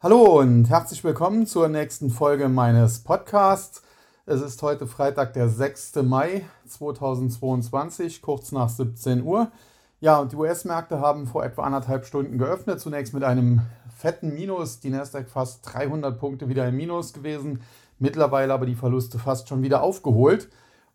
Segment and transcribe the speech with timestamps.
[0.00, 3.82] Hallo und herzlich willkommen zur nächsten Folge meines Podcasts.
[4.26, 5.96] Es ist heute Freitag, der 6.
[6.04, 9.50] Mai 2022, kurz nach 17 Uhr.
[9.98, 12.78] Ja, und die US-Märkte haben vor etwa anderthalb Stunden geöffnet.
[12.78, 14.78] Zunächst mit einem fetten Minus.
[14.78, 17.62] Die Nasdaq fast 300 Punkte wieder im Minus gewesen.
[17.98, 20.48] Mittlerweile aber die Verluste fast schon wieder aufgeholt.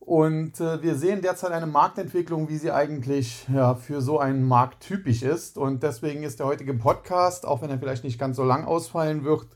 [0.06, 4.84] Und äh, wir sehen derzeit eine Marktentwicklung, wie sie eigentlich ja, für so einen Markt
[4.84, 5.58] typisch ist.
[5.58, 9.24] Und deswegen ist der heutige Podcast, auch wenn er vielleicht nicht ganz so lang ausfallen
[9.24, 9.48] wird,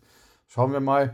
[0.47, 1.13] schauen wir mal,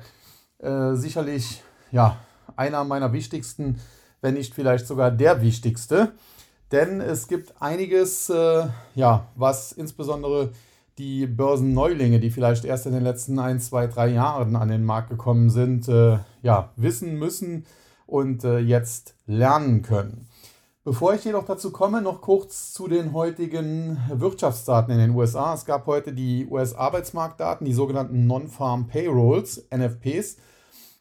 [0.59, 2.18] äh, sicherlich ja,
[2.56, 3.80] einer meiner wichtigsten,
[4.22, 6.12] wenn nicht vielleicht sogar der wichtigste.
[6.72, 10.52] Denn es gibt einiges, äh, ja, was insbesondere
[11.00, 15.09] die Börsenneulinge, die vielleicht erst in den letzten ein, zwei, drei Jahren an den Markt
[15.09, 17.66] gekommen sind, äh, ja, wissen müssen
[18.13, 20.27] und äh, jetzt lernen können.
[20.84, 25.55] Bevor ich jedoch dazu komme, noch kurz zu den heutigen Wirtschaftsdaten in den USA.
[25.55, 30.38] Es gab heute die US-Arbeitsmarktdaten, die sogenannten Non-Farm Payrolls, NFPs.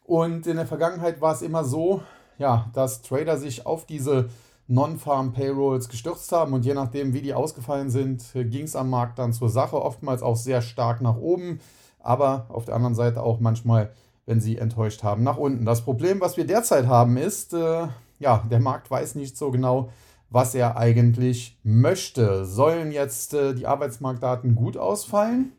[0.05, 2.01] Und in der Vergangenheit war es immer so,
[2.39, 4.29] ja, dass Trader sich auf diese
[4.67, 9.19] Non-Farm Payrolls gestürzt haben und je nachdem, wie die ausgefallen sind, ging es am Markt
[9.19, 11.59] dann zur Sache, oftmals auch sehr stark nach oben,
[11.99, 13.91] aber auf der anderen Seite auch manchmal,
[14.25, 15.65] wenn sie enttäuscht haben, nach unten.
[15.65, 17.87] Das Problem, was wir derzeit haben, ist, äh,
[18.19, 19.89] ja, der Markt weiß nicht so genau,
[20.29, 22.45] was er eigentlich möchte.
[22.45, 25.51] Sollen jetzt äh, die Arbeitsmarktdaten gut ausfallen?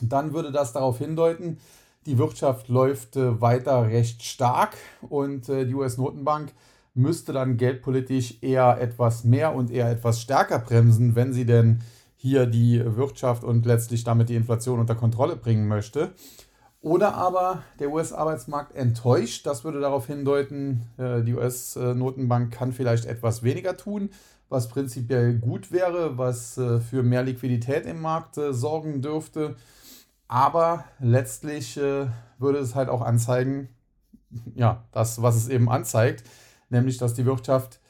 [0.00, 1.58] Dann würde das darauf hindeuten,
[2.06, 4.76] die Wirtschaft läuft äh, weiter recht stark
[5.08, 6.52] und äh, die US-Notenbank
[6.94, 11.80] müsste dann geldpolitisch eher etwas mehr und eher etwas stärker bremsen, wenn sie denn
[12.16, 16.12] hier die Wirtschaft und letztlich damit die Inflation unter Kontrolle bringen möchte.
[16.80, 19.46] Oder aber der US-Arbeitsmarkt enttäuscht.
[19.46, 24.10] Das würde darauf hindeuten, äh, die US-Notenbank kann vielleicht etwas weniger tun,
[24.48, 29.56] was prinzipiell gut wäre, was äh, für mehr Liquidität im Markt äh, sorgen dürfte.
[30.28, 33.70] Aber letztlich würde es halt auch anzeigen,
[34.54, 36.22] ja, das, was es eben anzeigt,
[36.68, 37.80] nämlich dass die Wirtschaft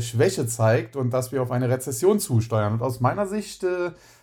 [0.00, 2.72] Schwäche zeigt und dass wir auf eine Rezession zusteuern.
[2.72, 3.66] Und aus meiner Sicht,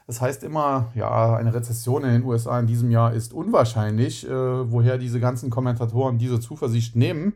[0.08, 4.72] das heißt immer, ja, eine Rezession in den USA in diesem Jahr ist unwahrscheinlich, äh,
[4.72, 7.34] woher diese ganzen Kommentatoren diese Zuversicht nehmen.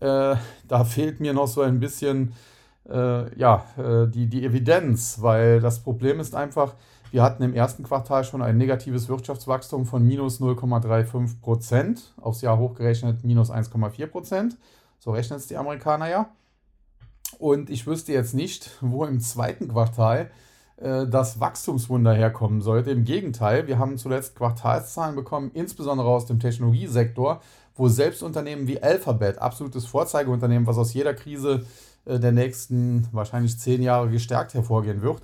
[0.00, 0.36] Äh,
[0.68, 2.34] da fehlt mir noch so ein bisschen
[2.88, 6.74] äh, ja, äh, die, die Evidenz, weil das Problem ist einfach,
[7.10, 12.58] wir hatten im ersten Quartal schon ein negatives Wirtschaftswachstum von minus 0,35 Prozent, aufs Jahr
[12.58, 14.56] hochgerechnet minus 1,4 Prozent.
[14.98, 16.28] So rechnen es die Amerikaner ja.
[17.38, 20.30] Und ich wüsste jetzt nicht, wo im zweiten Quartal
[20.76, 22.90] das Wachstumswunder herkommen sollte.
[22.90, 27.40] Im Gegenteil, wir haben zuletzt Quartalszahlen bekommen, insbesondere aus dem Technologiesektor,
[27.76, 31.64] wo selbst Unternehmen wie Alphabet, absolutes Vorzeigeunternehmen, was aus jeder Krise
[32.04, 35.22] äh, der nächsten wahrscheinlich zehn Jahre gestärkt hervorgehen wird,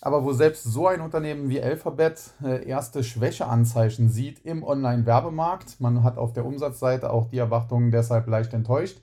[0.00, 5.80] aber wo selbst so ein Unternehmen wie Alphabet äh, erste Schwächeanzeichen sieht im Online-Werbemarkt.
[5.80, 8.98] Man hat auf der Umsatzseite auch die Erwartungen deshalb leicht enttäuscht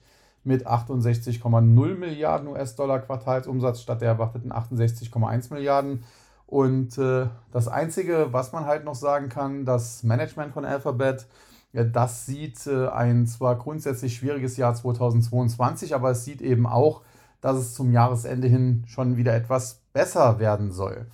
[0.46, 6.04] mit 68,0 Milliarden US-Dollar Quartalsumsatz statt der erwarteten 68,1 Milliarden.
[6.46, 11.26] Und äh, das Einzige, was man halt noch sagen kann, das Management von Alphabet,
[11.72, 17.02] ja, das sieht äh, ein zwar grundsätzlich schwieriges Jahr 2022, aber es sieht eben auch,
[17.40, 21.06] dass es zum Jahresende hin schon wieder etwas besser werden soll.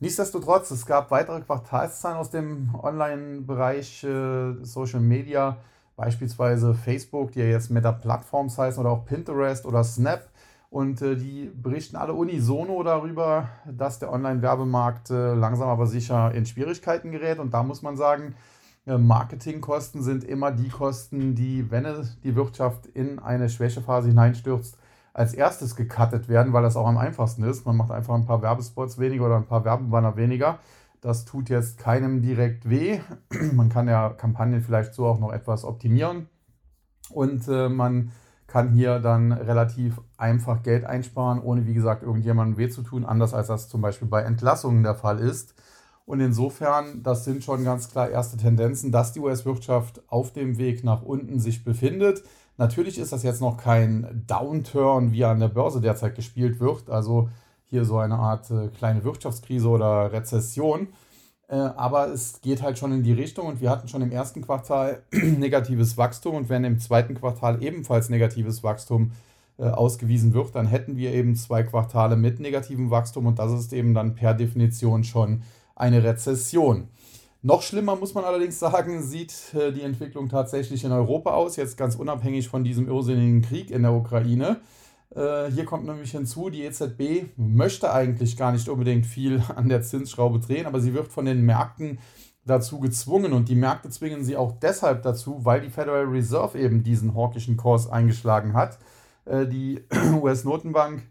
[0.00, 5.58] Nichtsdestotrotz, es gab weitere Quartalszahlen aus dem Online-Bereich äh, Social Media,
[5.98, 10.28] beispielsweise Facebook, die ja jetzt Meta-Plattforms heißen, oder auch Pinterest oder Snap.
[10.70, 16.46] Und äh, die berichten alle unisono darüber, dass der Online-Werbemarkt äh, langsam aber sicher in
[16.46, 17.40] Schwierigkeiten gerät.
[17.40, 18.36] Und da muss man sagen,
[18.86, 21.84] äh, Marketingkosten sind immer die Kosten, die, wenn
[22.22, 24.78] die Wirtschaft in eine Schwächephase hineinstürzt,
[25.14, 27.66] als erstes gecuttet werden, weil das auch am einfachsten ist.
[27.66, 30.60] Man macht einfach ein paar Werbespots weniger oder ein paar Werbebanner weniger.
[31.00, 33.00] Das tut jetzt keinem direkt weh.
[33.52, 36.28] Man kann ja Kampagnen vielleicht so auch noch etwas optimieren.
[37.10, 38.12] Und äh, man
[38.46, 43.34] kann hier dann relativ einfach Geld einsparen, ohne wie gesagt irgendjemandem weh zu tun, anders
[43.34, 45.54] als das zum Beispiel bei Entlassungen der Fall ist.
[46.06, 50.82] Und insofern, das sind schon ganz klar erste Tendenzen, dass die US-Wirtschaft auf dem Weg
[50.82, 52.24] nach unten sich befindet.
[52.56, 56.88] Natürlich ist das jetzt noch kein Downturn, wie an der Börse derzeit gespielt wird.
[56.88, 57.28] Also
[57.70, 60.88] hier so eine Art äh, kleine Wirtschaftskrise oder Rezession.
[61.48, 64.42] Äh, aber es geht halt schon in die Richtung und wir hatten schon im ersten
[64.42, 69.12] Quartal negatives Wachstum und wenn im zweiten Quartal ebenfalls negatives Wachstum
[69.58, 73.72] äh, ausgewiesen wird, dann hätten wir eben zwei Quartale mit negativem Wachstum und das ist
[73.72, 75.42] eben dann per Definition schon
[75.74, 76.88] eine Rezession.
[77.40, 81.76] Noch schlimmer muss man allerdings sagen, sieht äh, die Entwicklung tatsächlich in Europa aus, jetzt
[81.76, 84.60] ganz unabhängig von diesem irrsinnigen Krieg in der Ukraine.
[85.14, 89.82] Äh, hier kommt nämlich hinzu, die EZB möchte eigentlich gar nicht unbedingt viel an der
[89.82, 91.98] Zinsschraube drehen, aber sie wird von den Märkten
[92.44, 96.82] dazu gezwungen und die Märkte zwingen sie auch deshalb dazu, weil die Federal Reserve eben
[96.82, 98.78] diesen hawkischen Kurs eingeschlagen hat.
[99.24, 99.84] Äh, die
[100.20, 101.02] US-Notenbank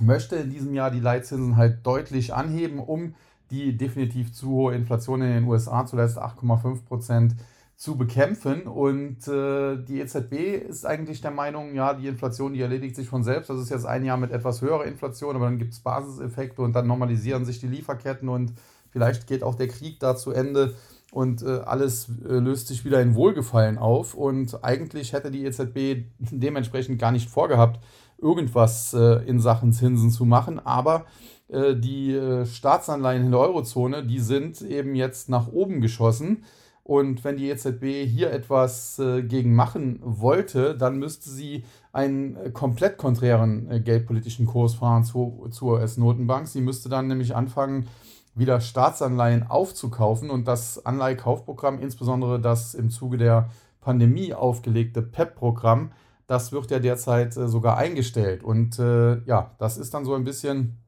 [0.00, 3.14] möchte in diesem Jahr die Leitzinsen halt deutlich anheben, um
[3.50, 7.36] die definitiv zu hohe Inflation in den USA, zuletzt 8,5 Prozent,
[7.76, 8.62] zu bekämpfen.
[8.62, 13.24] Und äh, die EZB ist eigentlich der Meinung, ja, die Inflation, die erledigt sich von
[13.24, 13.50] selbst.
[13.50, 16.72] Das ist jetzt ein Jahr mit etwas höherer Inflation, aber dann gibt es Basiseffekte und
[16.74, 18.52] dann normalisieren sich die Lieferketten und
[18.90, 20.74] vielleicht geht auch der Krieg da zu Ende
[21.14, 24.14] und äh, alles äh, löst sich wieder in Wohlgefallen auf.
[24.14, 27.80] Und eigentlich hätte die EZB dementsprechend gar nicht vorgehabt,
[28.18, 30.58] irgendwas äh, in Sachen Zinsen zu machen.
[30.58, 31.06] Aber
[31.48, 36.44] äh, die äh, Staatsanleihen in der Eurozone, die sind eben jetzt nach oben geschossen.
[36.84, 42.50] Und wenn die EZB hier etwas äh, gegen machen wollte, dann müsste sie einen äh,
[42.50, 46.46] komplett konträren äh, geldpolitischen Kurs fahren zu, zur US-Notenbank.
[46.46, 47.88] Sie müsste dann nämlich anfangen,
[48.34, 53.48] wieder Staatsanleihen aufzukaufen und das Anleihekaufprogramm, insbesondere das im Zuge der
[53.80, 55.92] Pandemie aufgelegte PEP-Programm,
[56.26, 58.42] das wird ja derzeit äh, sogar eingestellt.
[58.42, 60.78] Und äh, ja, das ist dann so ein bisschen,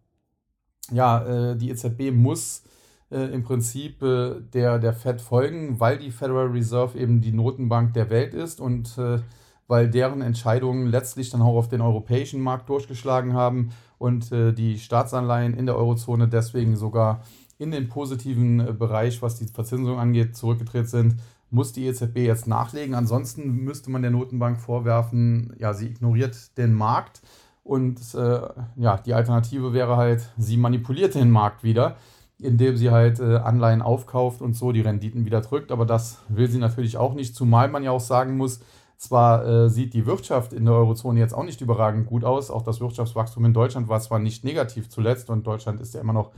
[0.91, 2.65] ja, äh, die EZB muss
[3.11, 7.93] äh, im Prinzip äh, der, der Fed folgen, weil die Federal Reserve eben die Notenbank
[7.95, 9.21] der Welt ist und äh,
[9.69, 15.55] weil deren Entscheidungen letztlich dann auch auf den europäischen Markt durchgeschlagen haben und die Staatsanleihen
[15.55, 17.23] in der Eurozone deswegen sogar
[17.59, 21.17] in den positiven Bereich, was die Verzinsung angeht, zurückgetreten sind,
[21.51, 22.95] muss die EZB jetzt nachlegen.
[22.95, 27.23] Ansonsten müsste man der Notenbank vorwerfen, ja, sie ignoriert den Markt.
[27.65, 28.41] Und äh,
[28.77, 31.97] ja, die Alternative wäre halt, sie manipuliert den Markt wieder
[32.39, 35.73] indem sie halt äh, Anleihen aufkauft und so die Renditen wieder drückt.
[35.73, 38.61] Aber das will sie natürlich auch nicht, zumal man ja auch sagen muss,
[38.99, 42.63] zwar äh, sieht die Wirtschaft in der Eurozone jetzt auch nicht überragend gut aus, auch
[42.63, 46.33] das Wirtschaftswachstum in Deutschland war zwar nicht negativ zuletzt und Deutschland ist ja immer noch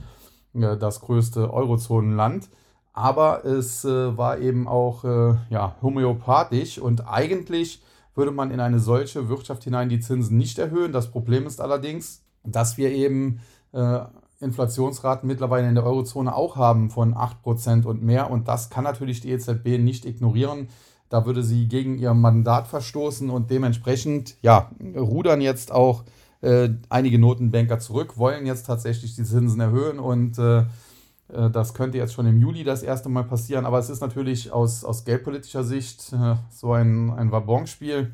[0.53, 2.49] äh, das größte Eurozonenland,
[2.91, 7.81] aber es war eben auch ja, homöopathisch und eigentlich
[8.13, 10.91] würde man in eine solche Wirtschaft hinein die Zinsen nicht erhöhen.
[10.91, 13.39] Das Problem ist allerdings, dass wir eben
[14.39, 18.31] Inflationsraten mittlerweile in der Eurozone auch haben von 8% und mehr.
[18.31, 20.69] Und das kann natürlich die EZB nicht ignorieren.
[21.09, 26.03] Da würde sie gegen ihr Mandat verstoßen und dementsprechend, ja, rudern jetzt auch
[26.41, 30.59] äh, einige Notenbanker zurück, wollen jetzt tatsächlich die Zinsen erhöhen und äh,
[31.29, 33.65] äh das könnte jetzt schon im Juli das erste Mal passieren.
[33.65, 38.13] Aber es ist natürlich aus, aus geldpolitischer Sicht äh, so ein, ein Wabonspiel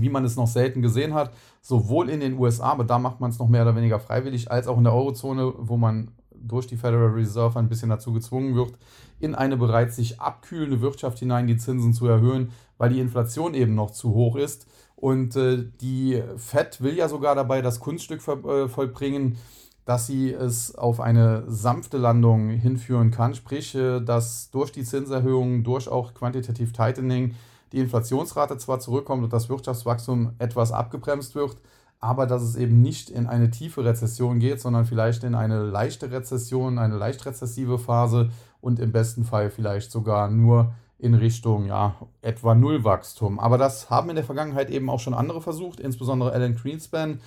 [0.00, 3.30] wie man es noch selten gesehen hat, sowohl in den USA, aber da macht man
[3.30, 6.76] es noch mehr oder weniger freiwillig, als auch in der Eurozone, wo man durch die
[6.76, 8.72] Federal Reserve ein bisschen dazu gezwungen wird,
[9.18, 13.74] in eine bereits sich abkühlende Wirtschaft hinein die Zinsen zu erhöhen, weil die Inflation eben
[13.74, 14.66] noch zu hoch ist.
[14.96, 19.36] Und äh, die Fed will ja sogar dabei das Kunststück äh, vollbringen,
[19.84, 25.62] dass sie es auf eine sanfte Landung hinführen kann, sprich, äh, dass durch die Zinserhöhungen,
[25.62, 27.34] durch auch Quantitative Tightening,
[27.74, 31.56] die Inflationsrate zwar zurückkommt und das Wirtschaftswachstum etwas abgebremst wird,
[31.98, 36.10] aber dass es eben nicht in eine tiefe Rezession geht, sondern vielleicht in eine leichte
[36.10, 38.30] Rezession, eine leicht rezessive Phase
[38.60, 43.40] und im besten Fall vielleicht sogar nur in Richtung ja, etwa Nullwachstum.
[43.40, 47.20] Aber das haben in der Vergangenheit eben auch schon andere versucht, insbesondere Alan Greenspan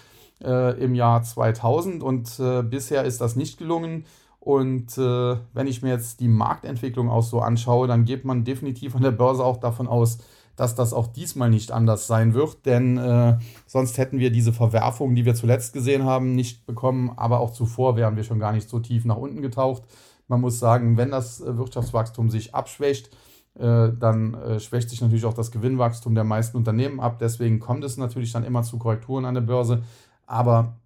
[0.44, 4.06] äh, im Jahr 2000 und äh, bisher ist das nicht gelungen.
[4.40, 8.96] Und äh, wenn ich mir jetzt die Marktentwicklung auch so anschaue, dann geht man definitiv
[8.96, 10.20] an der Börse auch davon aus,
[10.58, 13.38] dass das auch diesmal nicht anders sein wird, denn äh,
[13.68, 17.96] sonst hätten wir diese Verwerfungen, die wir zuletzt gesehen haben, nicht bekommen, aber auch zuvor
[17.96, 19.84] wären wir schon gar nicht so tief nach unten getaucht.
[20.28, 23.12] Man muss sagen, wenn das äh, Wirtschaftswachstum sich abschwächt,
[23.54, 27.18] äh, dann äh, schwächt sich natürlich auch das Gewinnwachstum der meisten Unternehmen ab.
[27.20, 29.84] Deswegen kommt es natürlich dann immer zu Korrekturen an der Börse.
[30.26, 30.78] Aber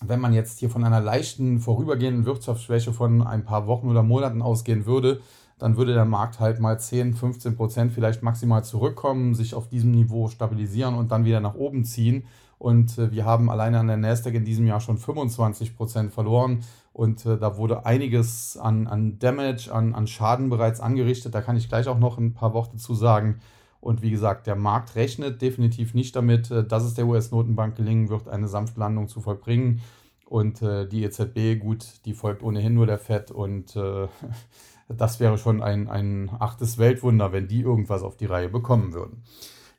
[0.00, 4.42] wenn man jetzt hier von einer leichten vorübergehenden Wirtschaftsschwäche von ein paar Wochen oder Monaten
[4.42, 5.20] ausgehen würde,
[5.58, 9.92] dann würde der Markt halt mal 10, 15 Prozent vielleicht maximal zurückkommen, sich auf diesem
[9.92, 12.24] Niveau stabilisieren und dann wieder nach oben ziehen.
[12.58, 16.64] Und äh, wir haben alleine an der Nasdaq in diesem Jahr schon 25 Prozent verloren.
[16.92, 21.34] Und äh, da wurde einiges an, an Damage, an, an Schaden bereits angerichtet.
[21.34, 23.40] Da kann ich gleich auch noch ein paar Worte zu sagen.
[23.80, 28.08] Und wie gesagt, der Markt rechnet definitiv nicht damit, äh, dass es der US-Notenbank gelingen
[28.08, 29.80] wird, eine sanfte Landung zu vollbringen.
[30.26, 34.08] Und die EZB, gut, die folgt ohnehin nur der FED und äh,
[34.88, 39.22] das wäre schon ein, ein achtes Weltwunder, wenn die irgendwas auf die Reihe bekommen würden.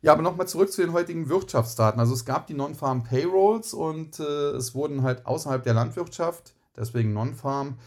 [0.01, 1.99] Ja, aber nochmal zurück zu den heutigen Wirtschaftsdaten.
[1.99, 7.13] Also es gab die Non-Farm Payrolls und äh, es wurden halt außerhalb der Landwirtschaft, deswegen
[7.13, 7.77] Non-Farm,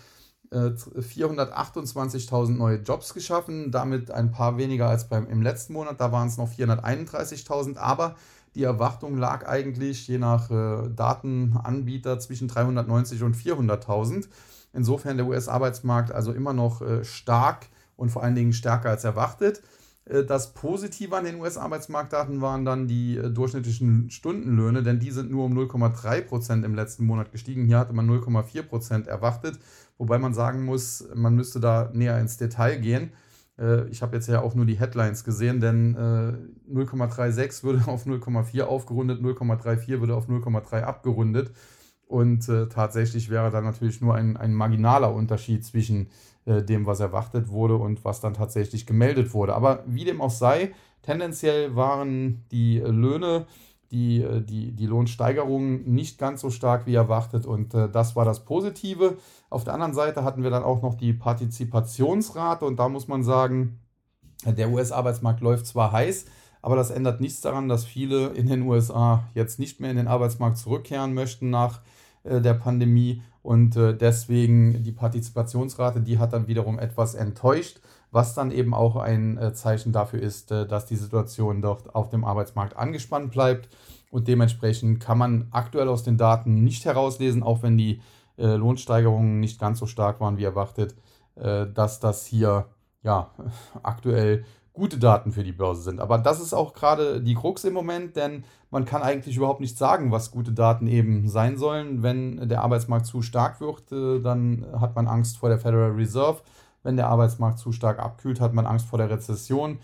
[0.51, 6.11] äh, 428.000 neue Jobs geschaffen, damit ein paar weniger als beim, im letzten Monat, da
[6.11, 8.17] waren es noch 431.000, aber
[8.55, 14.27] die Erwartung lag eigentlich je nach äh, Datenanbieter zwischen 390 und 400.000.
[14.73, 19.63] Insofern der US-Arbeitsmarkt also immer noch äh, stark und vor allen Dingen stärker als erwartet.
[20.05, 25.31] Äh, das Positive an den US-Arbeitsmarktdaten waren dann die äh, durchschnittlichen Stundenlöhne, denn die sind
[25.31, 27.65] nur um 0,3 Prozent im letzten Monat gestiegen.
[27.65, 29.59] Hier hatte man 0,4 Prozent erwartet,
[29.97, 33.13] wobei man sagen muss, man müsste da näher ins Detail gehen.
[33.91, 39.21] Ich habe jetzt ja auch nur die Headlines gesehen, denn 0,36 würde auf 0,4 aufgerundet,
[39.21, 41.51] 0,34 würde auf 0,3 abgerundet.
[42.09, 46.09] Und äh, tatsächlich wäre dann natürlich nur ein, ein marginaler Unterschied zwischen
[46.47, 49.55] äh, dem, was erwartet wurde und was dann tatsächlich gemeldet wurde.
[49.55, 50.73] Aber wie dem auch sei,
[51.03, 53.47] tendenziell waren die Löhne,
[53.91, 58.25] die, äh, die, die Lohnsteigerungen nicht ganz so stark wie erwartet und äh, das war
[58.25, 59.19] das Positive.
[59.51, 63.23] Auf der anderen Seite hatten wir dann auch noch die Partizipationsrate und da muss man
[63.23, 63.81] sagen,
[64.47, 66.25] der US-Arbeitsmarkt läuft zwar heiß,
[66.63, 70.09] aber das ändert nichts daran, dass viele in den USA jetzt nicht mehr in den
[70.09, 73.23] Arbeitsmarkt zurückkehren möchten nach äh, der Pandemie.
[73.43, 78.97] Und äh, deswegen die Partizipationsrate, die hat dann wiederum etwas enttäuscht, was dann eben auch
[78.97, 83.69] ein äh, Zeichen dafür ist, dass die Situation dort auf dem Arbeitsmarkt angespannt bleibt.
[84.11, 88.01] Und dementsprechend kann man aktuell aus den Daten nicht herauslesen, auch wenn die
[88.39, 90.95] Lohnsteigerungen nicht ganz so stark waren wie erwartet,
[91.35, 92.67] dass das hier
[93.03, 93.31] ja
[93.83, 94.45] aktuell
[94.79, 96.01] gute Daten für die Börse sind.
[96.01, 99.77] Aber das ist auch gerade die Krux im Moment, denn man kann eigentlich überhaupt nicht
[99.77, 102.03] sagen, was gute Daten eben sein sollen.
[102.03, 106.41] Wenn der Arbeitsmarkt zu stark wird, äh, dann hat man Angst vor der Federal Reserve.
[106.83, 109.79] Wenn der Arbeitsmarkt zu stark abkühlt, hat man Angst vor der Rezession.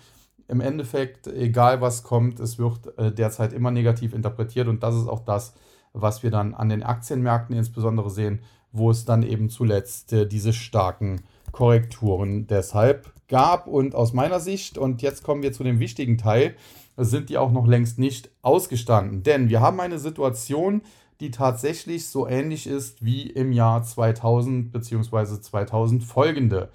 [0.46, 5.08] Im Endeffekt, egal was kommt, es wird äh, derzeit immer negativ interpretiert und das ist
[5.08, 5.54] auch das,
[5.92, 10.52] was wir dann an den Aktienmärkten insbesondere sehen, wo es dann eben zuletzt äh, diese
[10.52, 11.22] starken
[11.54, 13.68] Korrekturen deshalb gab.
[13.68, 16.56] Und aus meiner Sicht, und jetzt kommen wir zu dem wichtigen Teil,
[16.96, 19.22] sind die auch noch längst nicht ausgestanden.
[19.22, 20.82] Denn wir haben eine Situation,
[21.20, 25.40] die tatsächlich so ähnlich ist wie im Jahr 2000 bzw.
[25.40, 26.70] 2000 folgende.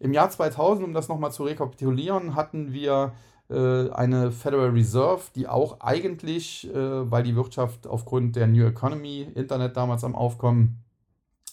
[0.00, 3.12] Im Jahr 2000, um das nochmal zu rekapitulieren, hatten wir
[3.48, 9.28] äh, eine Federal Reserve, die auch eigentlich, äh, weil die Wirtschaft aufgrund der New Economy,
[9.36, 10.82] Internet damals am Aufkommen,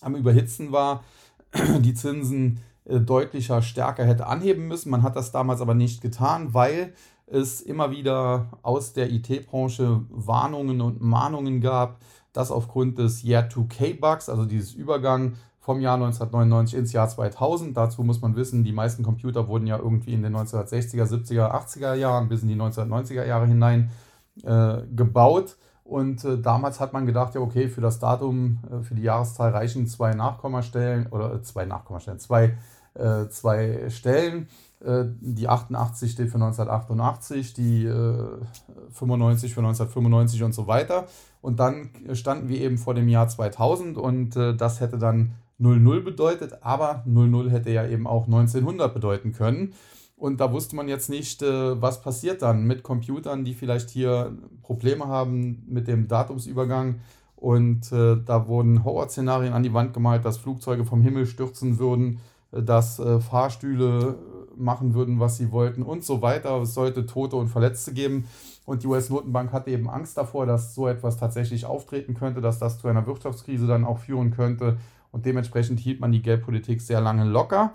[0.02, 1.04] am Überhitzen war,
[1.80, 4.90] die Zinsen deutlicher, stärker hätte anheben müssen.
[4.90, 6.94] Man hat das damals aber nicht getan, weil
[7.28, 12.00] es immer wieder aus der IT-Branche Warnungen und Mahnungen gab,
[12.34, 18.04] dass aufgrund des Year 2K-Bugs, also dieses Übergang vom Jahr 1999 ins Jahr 2000, dazu
[18.04, 22.30] muss man wissen, die meisten Computer wurden ja irgendwie in den 1960er, 70er, 80er Jahren
[22.30, 23.92] bis in die 1990er Jahre hinein
[24.44, 25.58] äh, gebaut.
[25.92, 29.52] Und äh, damals hat man gedacht, ja, okay, für das Datum, äh, für die Jahreszahl
[29.52, 32.56] reichen zwei Nachkommastellen oder äh, zwei Nachkommastellen, zwei
[32.94, 34.48] äh, zwei Stellen.
[34.80, 38.26] Äh, die 88 steht für 1988, die äh,
[38.92, 41.08] 95 für 1995 und so weiter.
[41.42, 46.04] Und dann standen wir eben vor dem Jahr 2000 und äh, das hätte dann 00
[46.04, 49.74] bedeutet, aber 00 hätte ja eben auch 1900 bedeuten können.
[50.22, 54.38] Und da wusste man jetzt nicht, äh, was passiert dann mit Computern, die vielleicht hier
[54.62, 57.00] Probleme haben mit dem Datumsübergang.
[57.36, 62.20] Und äh, da wurden Horrorszenarien an die Wand gemalt, dass Flugzeuge vom Himmel stürzen würden,
[62.52, 64.20] dass äh, Fahrstühle
[64.56, 66.62] machen würden, was sie wollten und so weiter.
[66.62, 68.26] Es sollte Tote und Verletzte geben.
[68.68, 72.78] Und die US-Notenbank hatte eben Angst davor, dass so etwas tatsächlich auftreten könnte, dass das
[72.78, 74.78] zu einer Wirtschaftskrise dann auch führen könnte.
[75.12, 77.74] Und dementsprechend hielt man die Geldpolitik sehr lange locker.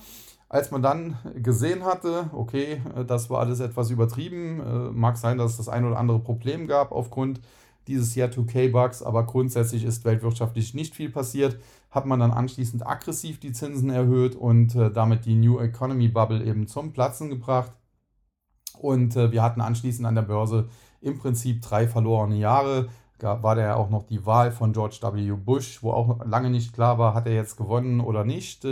[0.48, 5.52] Als man dann gesehen hatte, okay, das war alles etwas übertrieben, äh, mag sein, dass
[5.52, 7.40] es das ein oder andere Problem gab aufgrund
[7.88, 11.58] dieses Jahr 2K-Bugs, aber grundsätzlich ist weltwirtschaftlich nicht viel passiert,
[11.90, 16.44] hat man dann anschließend aggressiv die Zinsen erhöht und äh, damit die New Economy Bubble
[16.44, 17.72] eben zum Platzen gebracht.
[18.78, 20.68] Und äh, wir hatten anschließend an der Börse
[21.00, 22.88] im Prinzip drei verlorene Jahre.
[23.18, 25.32] Da war ja auch noch die Wahl von George W.
[25.32, 28.66] Bush, wo auch lange nicht klar war, hat er jetzt gewonnen oder nicht.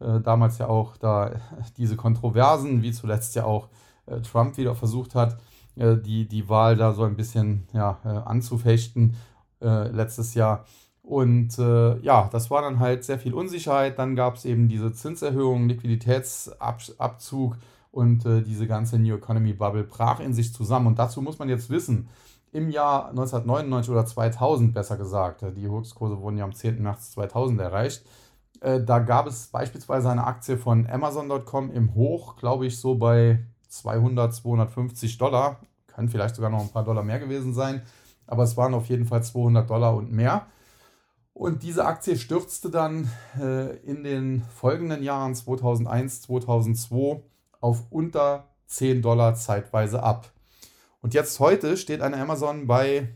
[0.00, 1.32] Äh, damals ja auch da
[1.76, 3.68] diese Kontroversen, wie zuletzt ja auch
[4.06, 5.38] äh, Trump wieder versucht hat,
[5.76, 9.16] äh, die, die Wahl da so ein bisschen ja, äh, anzufechten
[9.60, 10.64] äh, letztes Jahr.
[11.02, 13.98] Und ja, das war dann halt sehr viel Unsicherheit.
[13.98, 17.56] Dann gab es eben diese Zinserhöhung, Liquiditätsabzug
[17.92, 20.86] und diese ganze New Economy Bubble brach in sich zusammen.
[20.86, 22.10] Und dazu muss man jetzt wissen,
[22.52, 26.82] im Jahr 1999 oder 2000 besser gesagt, die Höchstkurse wurden ja am 10.
[26.82, 28.04] März 2000 erreicht,
[28.60, 34.34] da gab es beispielsweise eine Aktie von Amazon.com im Hoch, glaube ich, so bei 200,
[34.34, 35.60] 250 Dollar.
[35.86, 37.82] Können vielleicht sogar noch ein paar Dollar mehr gewesen sein.
[38.26, 40.46] Aber es waren auf jeden Fall 200 Dollar und mehr.
[41.32, 43.08] Und diese Aktie stürzte dann
[43.40, 47.22] äh, in den folgenden Jahren 2001, 2002
[47.60, 50.32] auf unter 10 Dollar zeitweise ab.
[51.00, 53.08] Und jetzt heute steht eine Amazon bei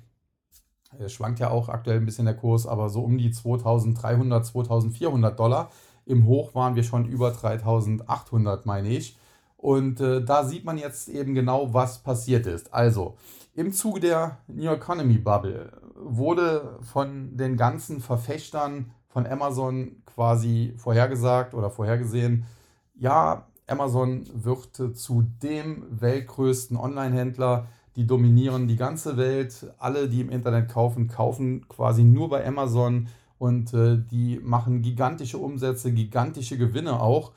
[1.07, 5.71] schwankt ja auch aktuell ein bisschen der Kurs, aber so um die 2300, 2400 Dollar.
[6.05, 9.17] Im Hoch waren wir schon über 3800, meine ich.
[9.57, 12.75] Und äh, da sieht man jetzt eben genau, was passiert ist.
[12.75, 13.17] Also,
[13.55, 21.55] im Zuge der New Economy Bubble wurde von den ganzen Verfechtern von Amazon quasi vorhergesagt
[21.55, 22.47] oder vorhergesehen,
[22.95, 29.73] ja, Amazon wird zu dem weltgrößten Online-Händler, die dominieren die ganze Welt.
[29.79, 33.09] Alle, die im Internet kaufen, kaufen quasi nur bei Amazon
[33.39, 37.33] und äh, die machen gigantische Umsätze, gigantische Gewinne auch.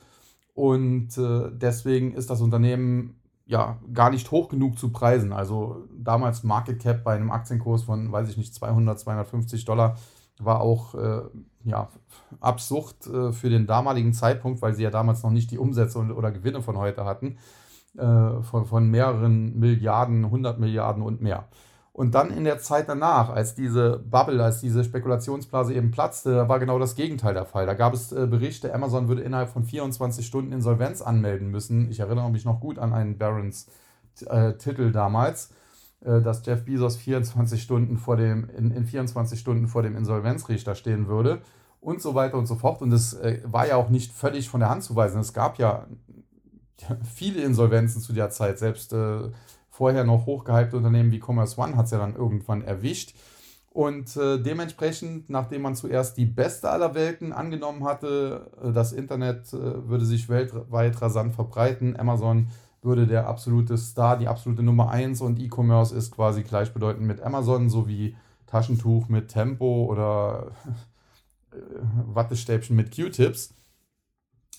[0.54, 5.32] Und äh, deswegen ist das Unternehmen ja gar nicht hoch genug zu preisen.
[5.32, 9.96] Also damals Market Cap bei einem Aktienkurs von, weiß ich nicht, 200, 250 Dollar
[10.38, 11.22] war auch äh,
[11.64, 11.88] ja,
[12.40, 16.30] absurd äh, für den damaligen Zeitpunkt, weil sie ja damals noch nicht die Umsätze oder
[16.30, 17.38] Gewinne von heute hatten,
[17.96, 21.48] äh, von, von mehreren Milliarden, 100 Milliarden und mehr.
[21.96, 26.58] Und dann in der Zeit danach, als diese Bubble, als diese Spekulationsblase eben platzte, war
[26.58, 27.64] genau das Gegenteil der Fall.
[27.64, 31.90] Da gab es äh, Berichte, Amazon würde innerhalb von 24 Stunden Insolvenz anmelden müssen.
[31.90, 35.54] Ich erinnere mich noch gut an einen Barons-Titel äh, damals,
[36.04, 40.74] äh, dass Jeff Bezos 24 Stunden vor dem, in, in 24 Stunden vor dem Insolvenzrichter
[40.74, 41.40] stehen würde
[41.80, 42.82] und so weiter und so fort.
[42.82, 45.18] Und es war ja auch nicht völlig von der Hand zu weisen.
[45.18, 45.86] Es gab ja
[47.14, 49.30] viele Insolvenzen zu der Zeit, selbst äh,
[49.70, 53.14] vorher noch hochgehypte Unternehmen wie Commerce One hat es ja dann irgendwann erwischt.
[53.70, 59.52] Und äh, dementsprechend, nachdem man zuerst die beste aller Welten angenommen hatte, äh, das Internet
[59.52, 62.48] äh, würde sich weltweit rasant verbreiten, Amazon
[62.80, 67.68] würde der absolute Star, die absolute Nummer 1 und E-Commerce ist quasi gleichbedeutend mit Amazon,
[67.68, 68.16] sowie
[68.46, 70.52] Taschentuch mit Tempo oder
[71.52, 71.56] äh,
[72.06, 73.52] Wattestäbchen mit Q-Tips.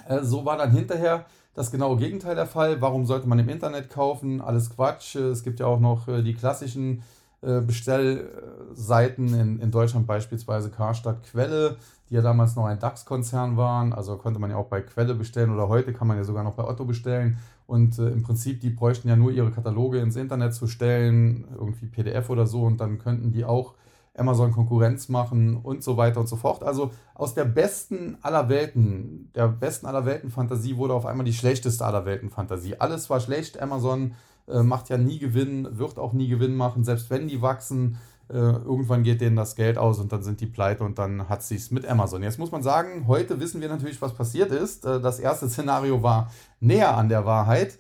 [0.08, 1.26] Äh, so war dann hinterher
[1.58, 2.82] das genaue Gegenteil der Fall.
[2.82, 4.42] Warum sollte man im Internet kaufen?
[4.42, 5.16] Alles Quatsch.
[5.16, 7.02] Es gibt ja auch noch äh, die klassischen
[7.42, 11.78] äh, Bestellseiten in, in Deutschland, beispielsweise Karstadt Quelle,
[12.12, 13.92] die ja damals noch ein DAX-Konzern waren.
[13.92, 16.54] Also konnte man ja auch bei Quelle bestellen oder heute kann man ja sogar noch
[16.54, 17.40] bei Otto bestellen.
[17.66, 21.88] Und äh, im Prinzip, die bräuchten ja nur ihre Kataloge ins Internet zu stellen, irgendwie
[21.88, 23.74] PDF oder so, und dann könnten die auch
[24.18, 26.64] Amazon Konkurrenz machen und so weiter und so fort.
[26.64, 31.34] Also aus der besten aller Welten, der besten aller Welten Fantasie wurde auf einmal die
[31.34, 32.76] schlechteste aller Welten Fantasie.
[32.80, 33.62] Alles war schlecht.
[33.62, 34.14] Amazon
[34.48, 37.98] äh, macht ja nie Gewinn, wird auch nie Gewinn machen, selbst wenn die wachsen.
[38.30, 41.44] Äh, irgendwann geht denen das Geld aus und dann sind die pleite und dann hat
[41.44, 42.24] sich's mit Amazon.
[42.24, 44.86] Jetzt muss man sagen, heute wissen wir natürlich, was passiert ist.
[44.86, 47.78] Äh, das erste Szenario war näher an der Wahrheit,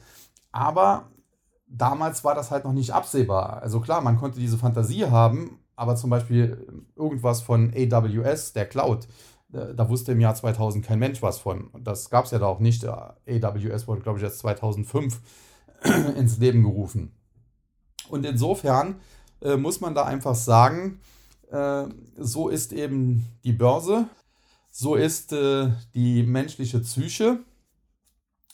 [0.51, 1.09] aber
[1.67, 3.61] damals war das halt noch nicht absehbar.
[3.61, 9.07] Also klar, man konnte diese Fantasie haben, aber zum Beispiel irgendwas von AWS, der Cloud,
[9.53, 11.69] äh, da wusste im Jahr 2000 kein Mensch was von.
[11.79, 12.85] Das gab es ja da auch nicht.
[12.85, 15.21] AWS wurde, glaube ich, erst 2005
[16.17, 17.13] ins Leben gerufen.
[18.09, 18.99] Und insofern
[19.41, 20.99] äh, muss man da einfach sagen,
[21.51, 21.85] äh,
[22.17, 24.07] so ist eben die Börse,
[24.71, 27.39] so ist äh, die menschliche Psyche.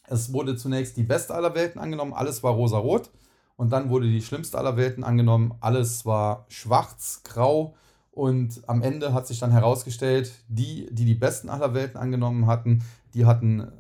[0.08, 3.10] Es wurde zunächst die beste aller Welten angenommen, alles war rosarot.
[3.56, 5.54] Und dann wurde die schlimmste aller Welten angenommen.
[5.60, 7.76] Alles war schwarz, grau.
[8.12, 12.84] Und am Ende hat sich dann herausgestellt, die, die die besten aller Welten angenommen hatten,
[13.14, 13.72] die hatten äh,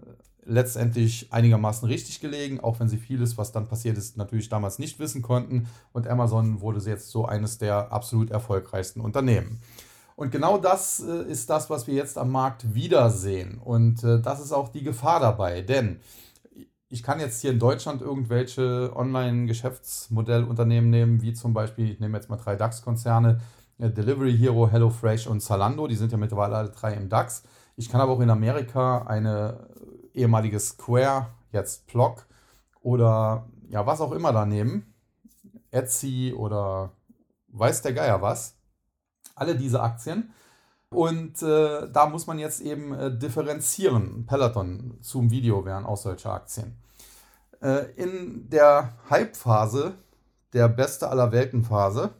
[0.46, 5.00] letztendlich einigermaßen richtig gelegen, auch wenn sie vieles, was dann passiert ist, natürlich damals nicht
[5.00, 5.68] wissen konnten.
[5.92, 9.60] Und Amazon wurde jetzt so eines der absolut erfolgreichsten Unternehmen.
[10.16, 13.60] Und genau das äh, ist das, was wir jetzt am Markt wiedersehen.
[13.64, 16.00] Und äh, das ist auch die Gefahr dabei, denn
[16.94, 22.30] ich kann jetzt hier in Deutschland irgendwelche Online-Geschäftsmodellunternehmen nehmen, wie zum Beispiel, ich nehme jetzt
[22.30, 23.42] mal drei DAX-Konzerne,
[23.80, 27.42] äh, Delivery Hero, HelloFresh und Zalando, die sind ja mittlerweile alle drei im DAX.
[27.78, 29.70] Ich kann aber auch in Amerika eine
[30.14, 32.28] ehemalige Square, jetzt Block
[32.82, 34.94] oder ja, was auch immer da nehmen,
[35.72, 36.92] Etsy oder
[37.48, 38.56] weiß der Geier was,
[39.34, 40.32] alle diese Aktien
[40.92, 44.28] und äh, da muss man jetzt eben äh, differenzieren.
[44.28, 46.83] Peloton zum Video wären auch solche Aktien.
[47.64, 49.94] Äh, in der Hype-Phase,
[50.52, 52.12] der beste aller Welten-Phase,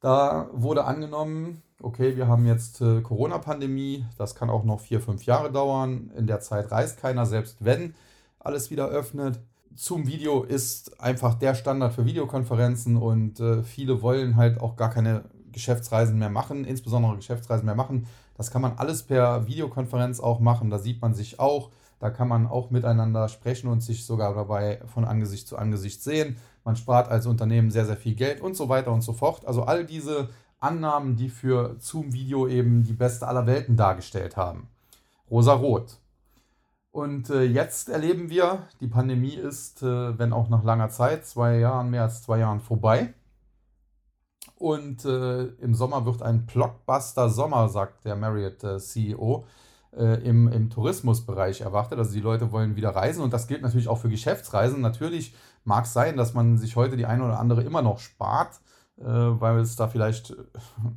[0.00, 5.24] da wurde angenommen, okay, wir haben jetzt äh, Corona-Pandemie, das kann auch noch vier, fünf
[5.24, 6.10] Jahre dauern.
[6.16, 7.94] In der Zeit reist keiner, selbst wenn
[8.40, 9.38] alles wieder öffnet.
[9.76, 14.90] Zum Video ist einfach der Standard für Videokonferenzen und äh, viele wollen halt auch gar
[14.90, 18.06] keine Geschäftsreisen mehr machen, insbesondere Geschäftsreisen mehr machen.
[18.36, 20.70] Das kann man alles per Videokonferenz auch machen.
[20.70, 21.70] Da sieht man sich auch.
[22.00, 26.38] Da kann man auch miteinander sprechen und sich sogar dabei von Angesicht zu Angesicht sehen.
[26.64, 29.46] Man spart als Unternehmen sehr, sehr viel Geld und so weiter und so fort.
[29.46, 34.68] Also all diese Annahmen, die für Zoom Video eben die beste aller Welten dargestellt haben.
[35.30, 35.98] Rosa-Rot.
[36.90, 41.58] Und äh, jetzt erleben wir, die Pandemie ist, äh, wenn auch nach langer Zeit, zwei
[41.58, 43.14] Jahren, mehr als zwei Jahren vorbei.
[44.56, 49.44] Und äh, im Sommer wird ein Blockbuster-Sommer, sagt der Marriott-CEO,
[49.96, 51.98] äh, im, im Tourismusbereich erwartet.
[51.98, 54.80] Also die Leute wollen wieder reisen und das gilt natürlich auch für Geschäftsreisen.
[54.80, 58.60] Natürlich mag es sein, dass man sich heute die eine oder andere immer noch spart,
[58.98, 60.34] äh, weil es da vielleicht äh,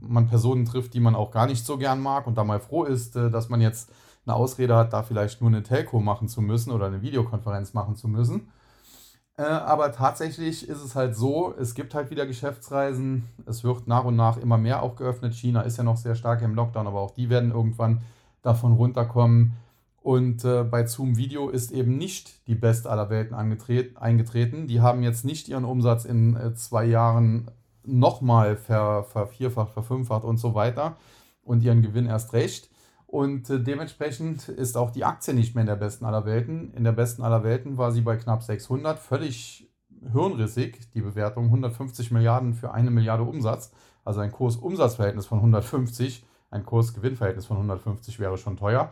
[0.01, 2.83] man Personen trifft, die man auch gar nicht so gern mag und da mal froh
[2.83, 3.91] ist, äh, dass man jetzt
[4.25, 7.95] eine Ausrede hat, da vielleicht nur eine Telco machen zu müssen oder eine Videokonferenz machen
[7.95, 8.51] zu müssen.
[9.35, 14.03] Äh, aber tatsächlich ist es halt so, es gibt halt wieder Geschäftsreisen, es wird nach
[14.03, 15.33] und nach immer mehr auch geöffnet.
[15.33, 18.01] China ist ja noch sehr stark im Lockdown, aber auch die werden irgendwann
[18.43, 19.53] davon runterkommen.
[20.03, 24.67] Und äh, bei Zoom Video ist eben nicht die Best aller Welten eingetreten.
[24.67, 27.49] Die haben jetzt nicht ihren Umsatz in äh, zwei Jahren
[27.85, 30.97] nochmal ver, vervierfacht, verfünffacht und so weiter
[31.41, 32.69] und ihren Gewinn erst recht.
[33.07, 36.73] Und äh, dementsprechend ist auch die Aktie nicht mehr in der besten aller Welten.
[36.73, 39.69] In der besten aller Welten war sie bei knapp 600, völlig
[40.11, 43.71] hirnrissig, die Bewertung 150 Milliarden für eine Milliarde Umsatz,
[44.03, 48.91] also ein Kurs-Umsatz-Verhältnis von 150, ein Kurs-Gewinn-Verhältnis von 150 wäre schon teuer.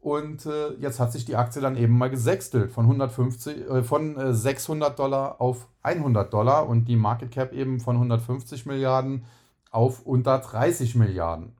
[0.00, 4.16] Und äh, jetzt hat sich die Aktie dann eben mal gesextelt von, 150, äh, von
[4.16, 9.24] äh, 600 Dollar auf 100 Dollar und die Market Cap eben von 150 Milliarden
[9.70, 11.52] auf unter 30 Milliarden.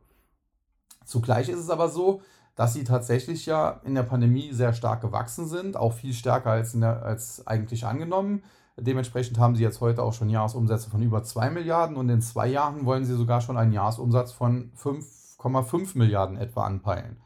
[1.05, 2.23] Zugleich ist es aber so,
[2.57, 6.73] dass sie tatsächlich ja in der Pandemie sehr stark gewachsen sind, auch viel stärker als,
[6.73, 8.43] der, als eigentlich angenommen.
[8.81, 12.47] Dementsprechend haben sie jetzt heute auch schon Jahresumsätze von über 2 Milliarden und in zwei
[12.47, 17.17] Jahren wollen sie sogar schon einen Jahresumsatz von 5,5 Milliarden etwa anpeilen.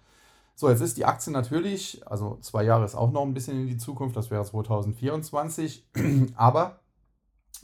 [0.57, 3.67] So, jetzt ist die Aktie natürlich, also zwei Jahre ist auch noch ein bisschen in
[3.67, 5.85] die Zukunft, das wäre 2024,
[6.37, 6.79] aber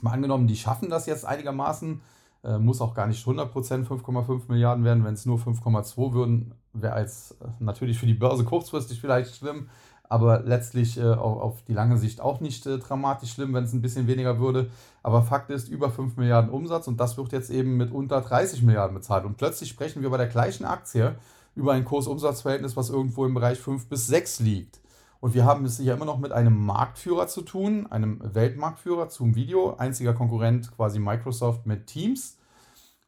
[0.01, 2.01] mal angenommen, die schaffen das jetzt einigermaßen,
[2.43, 6.93] äh, muss auch gar nicht 100% 5,5 Milliarden werden, wenn es nur 5,2 würden, wäre
[6.93, 9.69] als äh, natürlich für die Börse kurzfristig vielleicht schlimm,
[10.11, 13.71] aber letztlich äh, auf, auf, die lange Sicht auch nicht äh, dramatisch schlimm, wenn es
[13.71, 14.69] ein bisschen weniger würde.
[15.03, 18.61] Aber Fakt ist, über 5 Milliarden Umsatz und das wird jetzt eben mit unter 30
[18.61, 19.23] Milliarden bezahlt.
[19.23, 21.15] Und plötzlich sprechen wir bei der gleichen Aktie
[21.55, 24.81] über ein Kurs-Umsatz-Verhältnis, was irgendwo im Bereich 5 bis 6 liegt.
[25.21, 29.35] Und wir haben es hier immer noch mit einem Marktführer zu tun, einem Weltmarktführer zum
[29.35, 32.37] Video, einziger Konkurrent quasi Microsoft mit Teams.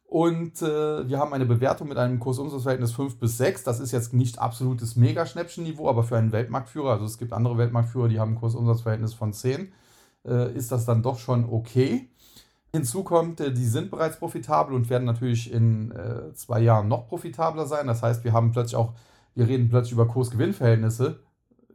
[0.06, 3.64] Und äh, wir haben eine Bewertung mit einem Kursumsatzverhältnis 5 bis 6.
[3.64, 8.08] Das ist jetzt nicht absolutes Mega-Schnäppchen-Niveau, aber für einen Weltmarktführer, also es gibt andere Weltmarktführer,
[8.08, 9.72] die haben ein Kursumsatzverhältnis von 10,
[10.26, 12.08] äh, ist das dann doch schon okay.
[12.74, 17.06] Hinzu kommt, äh, die sind bereits profitabel und werden natürlich in äh, zwei Jahren noch
[17.06, 17.86] profitabler sein.
[17.86, 18.94] Das heißt, wir haben plötzlich auch,
[19.34, 21.20] wir reden plötzlich über Kursgewinnverhältnisse.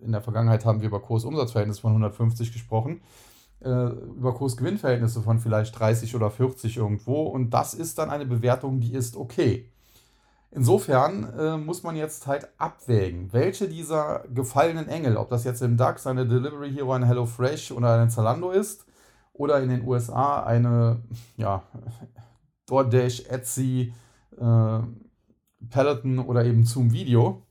[0.01, 3.01] In der Vergangenheit haben wir über Kursumsatzverhältnisse von 150 gesprochen,
[3.61, 7.23] äh, über Kursgewinnverhältnisse von vielleicht 30 oder 40 irgendwo.
[7.23, 9.69] Und das ist dann eine Bewertung, die ist okay.
[10.51, 15.77] Insofern äh, muss man jetzt halt abwägen, welche dieser gefallenen Engel, ob das jetzt im
[15.77, 18.85] DAX eine Delivery Hero, eine HelloFresh oder eine Zalando ist,
[19.33, 21.01] oder in den USA eine
[21.37, 21.63] ja,
[22.65, 23.93] DoorDash, Etsy,
[24.37, 24.79] äh,
[25.69, 27.45] Peloton oder eben Zoom Video.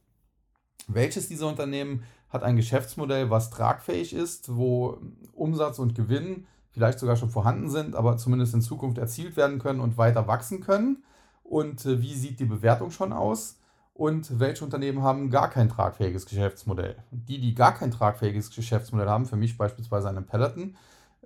[0.88, 4.98] Welches dieser Unternehmen hat ein Geschäftsmodell, was tragfähig ist, wo
[5.32, 9.80] Umsatz und Gewinn vielleicht sogar schon vorhanden sind, aber zumindest in Zukunft erzielt werden können
[9.80, 11.02] und weiter wachsen können?
[11.42, 13.58] Und äh, wie sieht die Bewertung schon aus?
[13.94, 16.96] Und welche Unternehmen haben gar kein tragfähiges Geschäftsmodell?
[17.10, 20.76] Die, die gar kein tragfähiges Geschäftsmodell haben, für mich beispielsweise eine Peloton,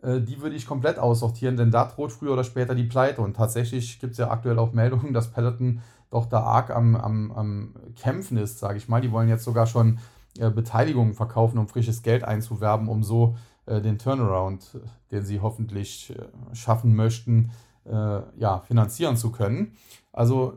[0.02, 3.20] äh, die würde ich komplett aussortieren, denn da droht früher oder später die Pleite.
[3.20, 7.32] Und tatsächlich gibt es ja aktuell auch Meldungen, dass Peloton doch da arg am, am,
[7.32, 9.00] am Kämpfen ist, sage ich mal.
[9.00, 9.98] Die wollen jetzt sogar schon
[10.38, 14.78] äh, Beteiligungen verkaufen, um frisches Geld einzuwerben, um so äh, den Turnaround,
[15.10, 17.50] den sie hoffentlich äh, schaffen möchten,
[17.84, 19.76] äh, ja, finanzieren zu können.
[20.12, 20.54] Also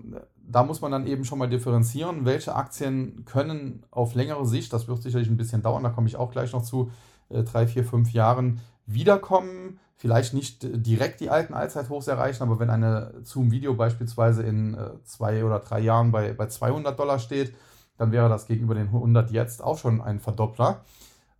[0.47, 4.88] da muss man dann eben schon mal differenzieren, welche Aktien können auf längere Sicht, das
[4.88, 6.91] wird sicherlich ein bisschen dauern, da komme ich auch gleich noch zu,
[7.29, 12.69] äh, drei, vier, fünf Jahren, wiederkommen, vielleicht nicht direkt die alten Allzeithochs erreichen, aber wenn
[12.69, 17.53] eine Zoom-Video beispielsweise in äh, zwei oder drei Jahren bei, bei 200 Dollar steht,
[17.97, 20.84] dann wäre das gegenüber den 100 jetzt auch schon ein Verdoppler.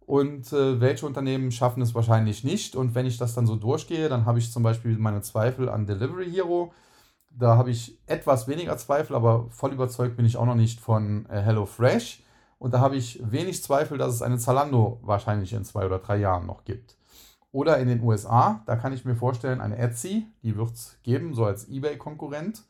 [0.06, 2.76] Und äh, welche Unternehmen schaffen es wahrscheinlich nicht?
[2.76, 5.88] Und wenn ich das dann so durchgehe, dann habe ich zum Beispiel meine Zweifel an
[5.88, 6.74] Delivery Hero.
[7.32, 11.26] Da habe ich etwas weniger Zweifel, aber voll überzeugt bin ich auch noch nicht von
[11.30, 12.24] äh, HelloFresh.
[12.60, 16.18] Und da habe ich wenig Zweifel, dass es eine Zalando wahrscheinlich in zwei oder drei
[16.18, 16.96] Jahren noch gibt.
[17.52, 21.34] Oder in den USA, da kann ich mir vorstellen, eine Etsy, die wird es geben,
[21.34, 22.64] so als eBay-Konkurrent,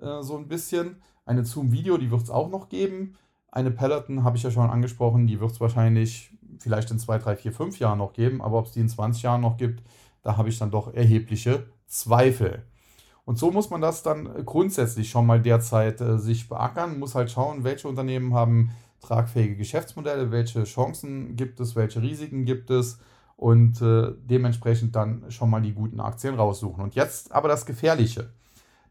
[0.00, 1.02] äh, so ein bisschen.
[1.24, 3.16] Eine Zoom Video, die wird es auch noch geben.
[3.50, 7.36] Eine Peloton habe ich ja schon angesprochen, die wird es wahrscheinlich vielleicht in zwei, drei,
[7.36, 9.82] vier, fünf Jahren noch geben, aber ob es die in 20 Jahren noch gibt,
[10.22, 12.64] da habe ich dann doch erhebliche Zweifel.
[13.24, 17.30] Und so muss man das dann grundsätzlich schon mal derzeit äh, sich beackern, muss halt
[17.30, 22.98] schauen, welche Unternehmen haben tragfähige Geschäftsmodelle, welche Chancen gibt es, welche Risiken gibt es
[23.36, 26.82] und äh, dementsprechend dann schon mal die guten Aktien raussuchen.
[26.82, 28.32] Und jetzt aber das Gefährliche.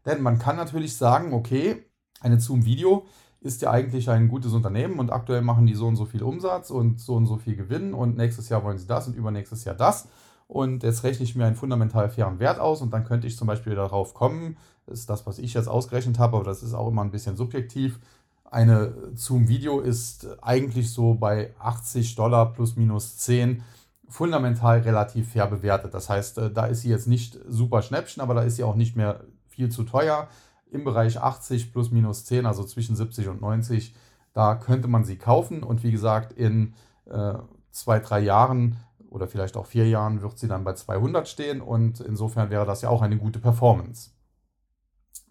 [0.04, 1.84] Denn man kann natürlich sagen, okay,
[2.22, 3.04] eine Zoom-Video
[3.40, 6.70] ist ja eigentlich ein gutes Unternehmen und aktuell machen die so und so viel Umsatz
[6.70, 9.74] und so und so viel Gewinn und nächstes Jahr wollen sie das und übernächstes Jahr
[9.74, 10.08] das.
[10.46, 13.46] Und jetzt rechne ich mir einen fundamental fairen Wert aus und dann könnte ich zum
[13.46, 14.56] Beispiel darauf kommen,
[14.86, 17.36] das ist das, was ich jetzt ausgerechnet habe, aber das ist auch immer ein bisschen
[17.36, 17.98] subjektiv.
[18.44, 23.62] Eine Zoom-Video ist eigentlich so bei 80 Dollar plus minus 10
[24.08, 25.94] fundamental relativ fair bewertet.
[25.94, 28.74] Das heißt, äh, da ist sie jetzt nicht super Schnäppchen, aber da ist sie auch
[28.74, 30.28] nicht mehr viel zu teuer
[30.72, 33.94] im Bereich 80 plus minus 10, also zwischen 70 und 90,
[34.32, 35.62] da könnte man sie kaufen.
[35.62, 36.74] Und wie gesagt, in
[37.06, 37.34] äh,
[37.70, 38.78] zwei, drei Jahren
[39.10, 42.80] oder vielleicht auch vier Jahren wird sie dann bei 200 stehen und insofern wäre das
[42.80, 44.10] ja auch eine gute Performance.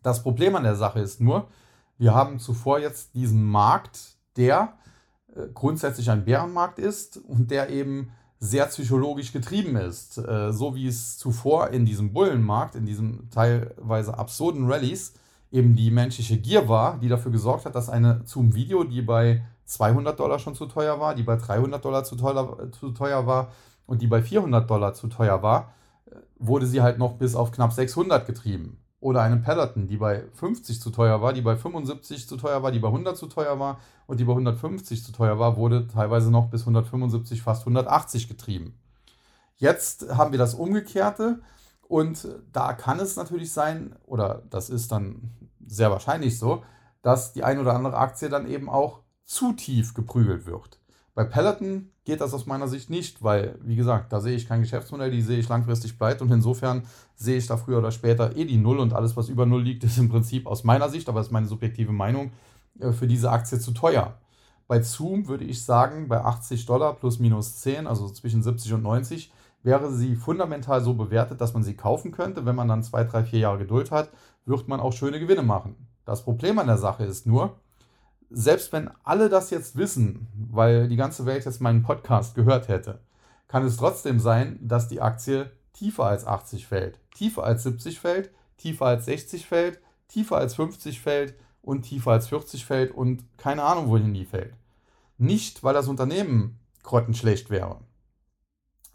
[0.03, 1.47] Das Problem an der Sache ist nur,
[1.97, 4.73] wir haben zuvor jetzt diesen Markt, der
[5.35, 10.17] äh, grundsätzlich ein Bärenmarkt ist und der eben sehr psychologisch getrieben ist.
[10.17, 15.13] Äh, so wie es zuvor in diesem Bullenmarkt, in diesen teilweise absurden Rallyes,
[15.51, 20.19] eben die menschliche Gier war, die dafür gesorgt hat, dass eine Zoom-Video, die bei 200
[20.19, 23.51] Dollar schon zu teuer war, die bei 300 Dollar zu teuer, zu teuer war
[23.85, 25.73] und die bei 400 Dollar zu teuer war,
[26.39, 28.77] wurde sie halt noch bis auf knapp 600 getrieben.
[28.99, 32.71] Oder eine Peloton, die bei 50 zu teuer war, die bei 75 zu teuer war,
[32.71, 36.29] die bei 100 zu teuer war und die bei 150 zu teuer war, wurde teilweise
[36.29, 38.75] noch bis 175, fast 180 getrieben.
[39.57, 41.39] Jetzt haben wir das Umgekehrte
[41.87, 45.31] und da kann es natürlich sein, oder das ist dann
[45.71, 46.63] sehr wahrscheinlich so,
[47.01, 50.79] dass die ein oder andere Aktie dann eben auch zu tief geprügelt wird.
[51.13, 54.61] Bei Peloton geht das aus meiner Sicht nicht, weil, wie gesagt, da sehe ich kein
[54.61, 56.83] Geschäftsmodell, die sehe ich langfristig pleite und insofern
[57.15, 59.83] sehe ich da früher oder später eh die Null und alles, was über Null liegt,
[59.83, 62.31] ist im Prinzip aus meiner Sicht, aber das ist meine subjektive Meinung,
[62.79, 64.17] äh, für diese Aktie zu teuer.
[64.67, 68.83] Bei Zoom würde ich sagen, bei 80 Dollar plus minus 10, also zwischen 70 und
[68.83, 69.31] 90,
[69.63, 72.45] wäre sie fundamental so bewertet, dass man sie kaufen könnte.
[72.45, 74.11] Wenn man dann zwei, drei, vier Jahre Geduld hat,
[74.45, 75.75] wird man auch schöne Gewinne machen.
[76.05, 77.59] Das Problem an der Sache ist nur,
[78.29, 82.99] selbst wenn alle das jetzt wissen, weil die ganze Welt jetzt meinen Podcast gehört hätte,
[83.47, 88.31] kann es trotzdem sein, dass die Aktie tiefer als 80 fällt, tiefer als 70 fällt,
[88.57, 93.63] tiefer als 60 fällt, tiefer als 50 fällt und tiefer als 40 fällt und keine
[93.63, 94.53] Ahnung, wohin die fällt.
[95.17, 97.79] Nicht, weil das Unternehmen grottenschlecht wäre,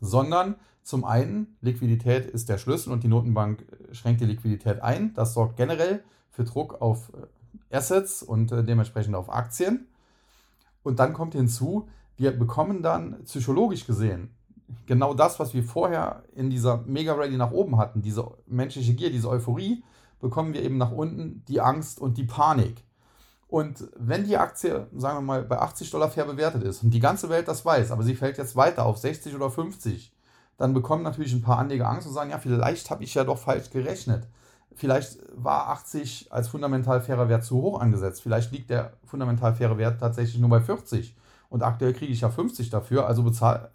[0.00, 0.56] sondern
[0.86, 5.14] zum einen, Liquidität ist der Schlüssel und die Notenbank schränkt die Liquidität ein.
[5.14, 7.12] Das sorgt generell für Druck auf
[7.70, 9.86] äh, Assets und äh, dementsprechend auf Aktien.
[10.82, 14.30] Und dann kommt hinzu, wir bekommen dann psychologisch gesehen
[14.86, 19.28] genau das, was wir vorher in dieser Mega-Rally nach oben hatten, diese menschliche Gier, diese
[19.28, 19.84] Euphorie,
[20.20, 22.84] bekommen wir eben nach unten die Angst und die Panik.
[23.48, 27.00] Und wenn die Aktie, sagen wir mal, bei 80 Dollar fair bewertet ist und die
[27.00, 30.12] ganze Welt das weiß, aber sie fällt jetzt weiter auf 60 oder 50,
[30.56, 33.38] dann bekommen natürlich ein paar Anleger Angst und sagen, ja, vielleicht habe ich ja doch
[33.38, 34.26] falsch gerechnet.
[34.74, 38.22] Vielleicht war 80 als fundamental fairer Wert zu hoch angesetzt.
[38.22, 41.16] Vielleicht liegt der fundamental faire Wert tatsächlich nur bei 40.
[41.48, 43.70] Und aktuell kriege ich ja 50 dafür, also bezahl,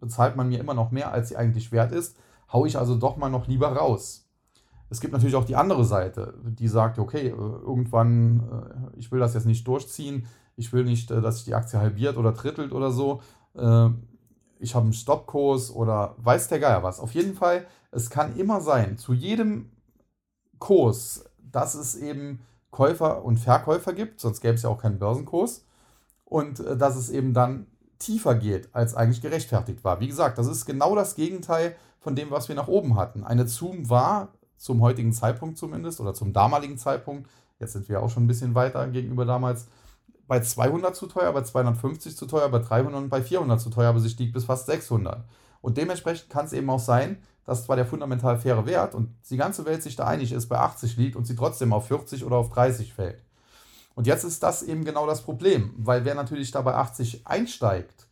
[0.00, 2.16] bezahlt man mir immer noch mehr, als sie eigentlich wert ist.
[2.52, 4.28] Haue ich also doch mal noch lieber raus.
[4.90, 9.20] Es gibt natürlich auch die andere Seite, die sagt, okay, äh, irgendwann, äh, ich will
[9.20, 12.72] das jetzt nicht durchziehen, ich will nicht, äh, dass sich die Aktie halbiert oder drittelt
[12.72, 13.20] oder so
[14.60, 17.00] ich habe einen Stoppkurs oder weiß der Geier was.
[17.00, 19.70] Auf jeden Fall, es kann immer sein, zu jedem
[20.58, 25.64] Kurs, dass es eben Käufer und Verkäufer gibt, sonst gäbe es ja auch keinen Börsenkurs.
[26.24, 27.66] Und äh, dass es eben dann
[27.98, 30.00] tiefer geht, als eigentlich gerechtfertigt war.
[30.00, 33.24] Wie gesagt, das ist genau das Gegenteil von dem, was wir nach oben hatten.
[33.24, 38.10] Eine Zoom war zum heutigen Zeitpunkt zumindest oder zum damaligen Zeitpunkt, jetzt sind wir auch
[38.10, 39.66] schon ein bisschen weiter gegenüber damals,
[40.30, 43.88] bei 200 zu teuer, bei 250 zu teuer, bei 300 und bei 400 zu teuer,
[43.88, 45.24] aber sie stieg bis fast 600.
[45.60, 49.36] Und dementsprechend kann es eben auch sein, dass zwar der fundamental faire Wert und die
[49.36, 52.36] ganze Welt sich da einig ist, bei 80 liegt und sie trotzdem auf 40 oder
[52.36, 53.24] auf 30 fällt.
[53.96, 58.06] Und jetzt ist das eben genau das Problem, weil wer natürlich da bei 80 einsteigt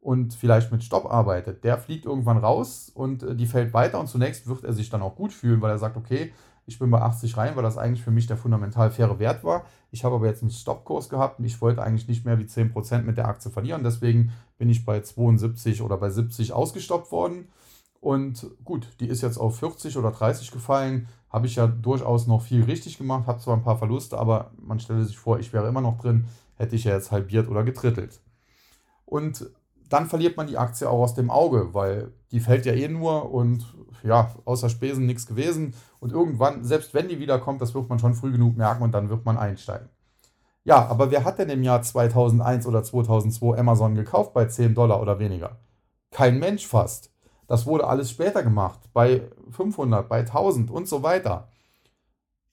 [0.00, 4.08] und vielleicht mit Stopp arbeitet, der fliegt irgendwann raus und äh, die fällt weiter und
[4.08, 6.32] zunächst wird er sich dann auch gut fühlen, weil er sagt, okay,
[6.70, 9.64] ich bin bei 80 rein, weil das eigentlich für mich der fundamental faire Wert war.
[9.90, 13.02] Ich habe aber jetzt einen Stoppkurs gehabt und ich wollte eigentlich nicht mehr wie 10%
[13.02, 13.82] mit der Aktie verlieren.
[13.82, 17.48] Deswegen bin ich bei 72 oder bei 70 ausgestoppt worden.
[18.00, 21.08] Und gut, die ist jetzt auf 40 oder 30 gefallen.
[21.28, 24.78] Habe ich ja durchaus noch viel richtig gemacht, habe zwar ein paar Verluste, aber man
[24.78, 28.20] stelle sich vor, ich wäre immer noch drin, hätte ich ja jetzt halbiert oder getrittelt.
[29.06, 29.50] Und
[29.88, 33.32] dann verliert man die Aktie auch aus dem Auge, weil die fällt ja eh nur
[33.32, 33.66] und
[34.02, 35.74] ja, außer Spesen nichts gewesen.
[36.00, 39.10] Und irgendwann, selbst wenn die wiederkommt, das wird man schon früh genug merken und dann
[39.10, 39.88] wird man einsteigen.
[40.64, 45.00] Ja, aber wer hat denn im Jahr 2001 oder 2002 Amazon gekauft bei 10 Dollar
[45.02, 45.58] oder weniger?
[46.10, 47.12] Kein Mensch fast.
[47.46, 51.48] Das wurde alles später gemacht, bei 500, bei 1000 und so weiter.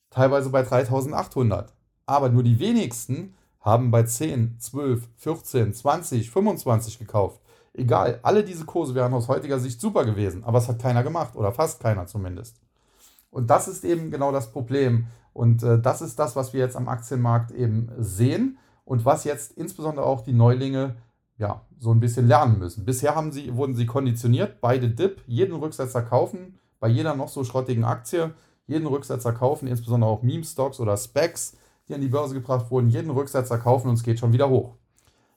[0.09, 1.73] teilweise bei 3800.
[2.05, 7.41] Aber nur die wenigsten haben bei 10, 12, 14, 20, 25 gekauft.
[7.73, 11.35] Egal, alle diese Kurse wären aus heutiger Sicht super gewesen, aber es hat keiner gemacht
[11.35, 12.59] oder fast keiner zumindest.
[13.29, 15.07] Und das ist eben genau das Problem.
[15.33, 19.51] Und äh, das ist das, was wir jetzt am Aktienmarkt eben sehen und was jetzt
[19.51, 20.95] insbesondere auch die Neulinge
[21.37, 22.85] ja, so ein bisschen lernen müssen.
[22.85, 27.43] Bisher haben sie, wurden sie konditioniert, beide Dip, jeden Rücksetzer kaufen, bei jeder noch so
[27.43, 28.33] schrottigen Aktie,
[28.65, 31.55] jeden Rücksetzer kaufen, insbesondere auch Meme-Stocks oder Specs,
[31.87, 34.73] die an die Börse gebracht wurden, jeden Rücksetzer kaufen und es geht schon wieder hoch.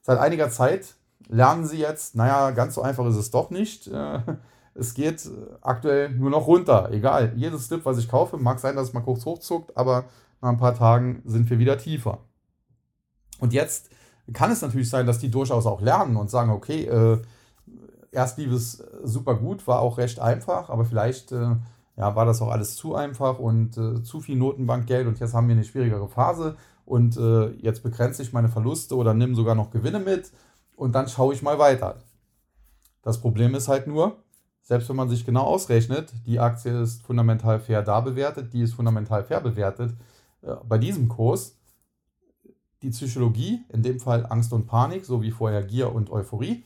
[0.01, 0.95] Seit einiger Zeit
[1.29, 3.87] lernen sie jetzt, naja, ganz so einfach ist es doch nicht.
[3.87, 4.21] Äh,
[4.81, 5.29] es geht
[5.61, 6.91] aktuell nur noch runter.
[6.91, 10.05] Egal, jedes Dip, was ich kaufe, mag sein, dass es mal kurz hochzuckt, aber
[10.41, 12.19] nach ein paar Tagen sind wir wieder tiefer.
[13.41, 13.91] Und jetzt
[14.33, 17.21] kann es natürlich sein, dass die durchaus auch lernen und sagen, okay, äh,
[18.11, 21.57] erst lief es super gut, war auch recht einfach, aber vielleicht äh,
[21.97, 25.49] ja, war das auch alles zu einfach und äh, zu viel Notenbankgeld und jetzt haben
[25.49, 29.71] wir eine schwierigere Phase und äh, jetzt begrenze ich meine Verluste oder nehme sogar noch
[29.71, 30.33] Gewinne mit
[30.77, 31.97] und dann schaue ich mal weiter.
[33.03, 34.17] Das Problem ist halt nur,
[34.71, 38.75] selbst wenn man sich genau ausrechnet, die Aktie ist fundamental fair da bewertet, die ist
[38.75, 39.97] fundamental fair bewertet,
[40.43, 41.57] äh, bei diesem Kurs
[42.81, 46.63] die Psychologie, in dem Fall Angst und Panik, so wie vorher Gier und Euphorie,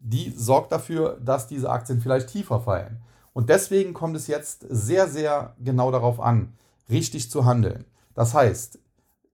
[0.00, 3.00] die sorgt dafür, dass diese Aktien vielleicht tiefer fallen.
[3.32, 6.52] Und deswegen kommt es jetzt sehr, sehr genau darauf an,
[6.90, 7.84] richtig zu handeln.
[8.14, 8.80] Das heißt,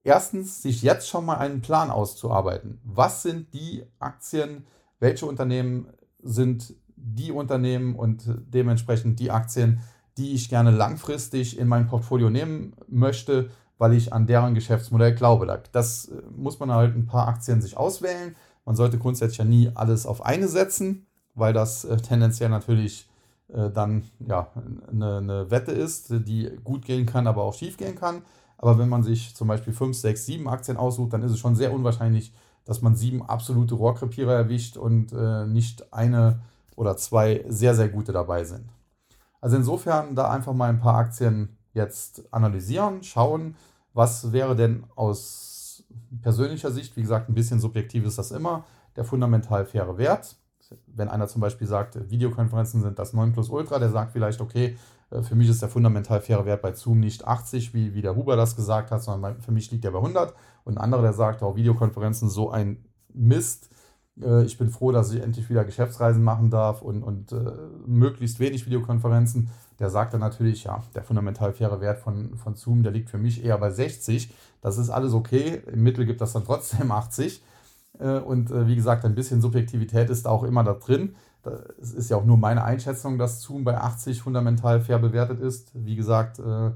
[0.05, 2.79] erstens, sich jetzt schon mal einen Plan auszuarbeiten.
[2.85, 4.67] Was sind die Aktien,
[5.01, 5.87] welche Unternehmen
[6.23, 9.81] sind die Unternehmen und dementsprechend die Aktien,
[10.17, 15.61] die ich gerne langfristig in mein Portfolio nehmen möchte, weil ich an deren Geschäftsmodell glaube.
[15.73, 18.37] Das äh, muss man halt ein paar Aktien sich auswählen.
[18.65, 23.09] Man sollte grundsätzlich ja nie alles auf eine setzen, weil das äh, tendenziell natürlich
[23.49, 24.49] äh, dann ja,
[24.91, 28.23] eine, eine, Wette ist, die gut gehen kann, aber auch schief gehen kann.
[28.59, 31.57] Aber wenn man sich zum Beispiel 5, 6, 7 Aktien aussucht, dann ist es schon
[31.57, 32.33] sehr unwahrscheinlich,
[32.65, 36.41] dass man sieben absolute Rohrkrepierer erwischt und äh, nicht eine
[36.77, 38.69] oder zwei sehr, sehr gute dabei sind.
[39.41, 43.57] Also insofern da einfach mal ein paar Aktien jetzt analysieren, schauen,
[43.93, 45.85] was wäre denn aus
[46.23, 48.65] persönlicher Sicht, wie gesagt, ein bisschen subjektiv ist das immer,
[48.97, 50.37] der fundamental faire Wert.
[50.87, 54.77] Wenn einer zum Beispiel sagt, Videokonferenzen sind das 9 Plus Ultra, der sagt vielleicht, okay,
[55.11, 58.17] äh, für mich ist der fundamental faire Wert bei Zoom nicht 80, wie, wie der
[58.17, 60.35] Huber das gesagt hat, sondern für mich liegt er bei 100.
[60.65, 63.69] Und ein anderer, der sagt, oh, Videokonferenzen so ein Mist,
[64.45, 67.53] ich bin froh, dass ich endlich wieder Geschäftsreisen machen darf und, und äh,
[67.87, 69.49] möglichst wenig Videokonferenzen.
[69.79, 73.19] Der sagt dann natürlich, ja, der fundamental faire Wert von, von Zoom, der liegt für
[73.19, 74.33] mich eher bei 60.
[74.61, 75.63] Das ist alles okay.
[75.73, 77.43] Im Mittel gibt das dann trotzdem 80.
[77.99, 81.15] Äh, und äh, wie gesagt, ein bisschen Subjektivität ist auch immer da drin.
[81.81, 85.73] Es ist ja auch nur meine Einschätzung, dass Zoom bei 80 fundamental fair bewertet ist.
[85.75, 86.71] Wie gesagt, äh,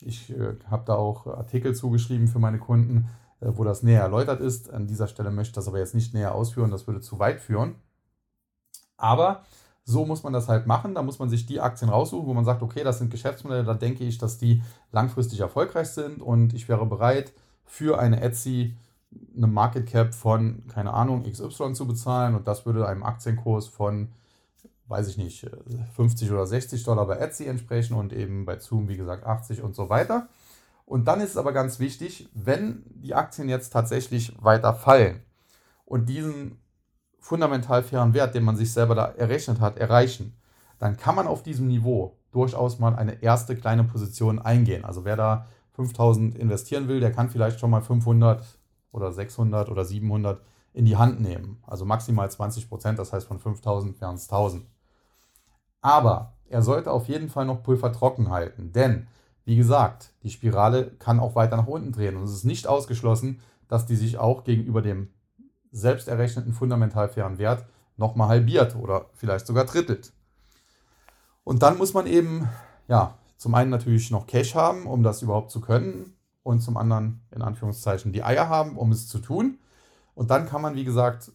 [0.00, 4.40] ich äh, habe da auch Artikel zugeschrieben für meine Kunden äh, wo das näher erläutert
[4.40, 4.70] ist.
[4.70, 7.40] An dieser Stelle möchte ich das aber jetzt nicht näher ausführen, das würde zu weit
[7.40, 7.76] führen.
[8.96, 9.44] Aber
[9.84, 10.94] so muss man das halt machen.
[10.94, 13.74] Da muss man sich die Aktien raussuchen, wo man sagt, okay, das sind Geschäftsmodelle, da
[13.74, 17.32] denke ich, dass die langfristig erfolgreich sind und ich wäre bereit,
[17.64, 18.76] für eine Etsy
[19.34, 24.08] eine Market Cap von, keine Ahnung, XY zu bezahlen und das würde einem Aktienkurs von,
[24.88, 25.50] weiß ich nicht,
[25.96, 29.74] 50 oder 60 Dollar bei Etsy entsprechen und eben bei Zoom, wie gesagt, 80 und
[29.74, 30.28] so weiter.
[30.88, 35.20] Und dann ist es aber ganz wichtig, wenn die Aktien jetzt tatsächlich weiter fallen
[35.84, 36.62] und diesen
[37.20, 40.34] fundamental fairen Wert, den man sich selber da errechnet hat, erreichen,
[40.78, 44.86] dann kann man auf diesem Niveau durchaus mal eine erste kleine Position eingehen.
[44.86, 48.42] Also wer da 5000 investieren will, der kann vielleicht schon mal 500
[48.90, 50.40] oder 600 oder 700
[50.72, 51.62] in die Hand nehmen.
[51.66, 54.64] Also maximal 20 Prozent, das heißt von 5000 wären es 1000.
[55.82, 59.06] Aber er sollte auf jeden Fall noch Pulver trocken halten, denn
[59.48, 63.40] wie gesagt, die Spirale kann auch weiter nach unten drehen und es ist nicht ausgeschlossen,
[63.66, 65.08] dass die sich auch gegenüber dem
[65.70, 67.64] selbst errechneten fundamental fairen Wert
[67.96, 70.12] nochmal halbiert oder vielleicht sogar drittelt.
[71.44, 72.46] Und dann muss man eben,
[72.88, 77.22] ja, zum einen natürlich noch Cash haben, um das überhaupt zu können und zum anderen
[77.30, 79.56] in Anführungszeichen die Eier haben, um es zu tun.
[80.14, 81.32] Und dann kann man, wie gesagt,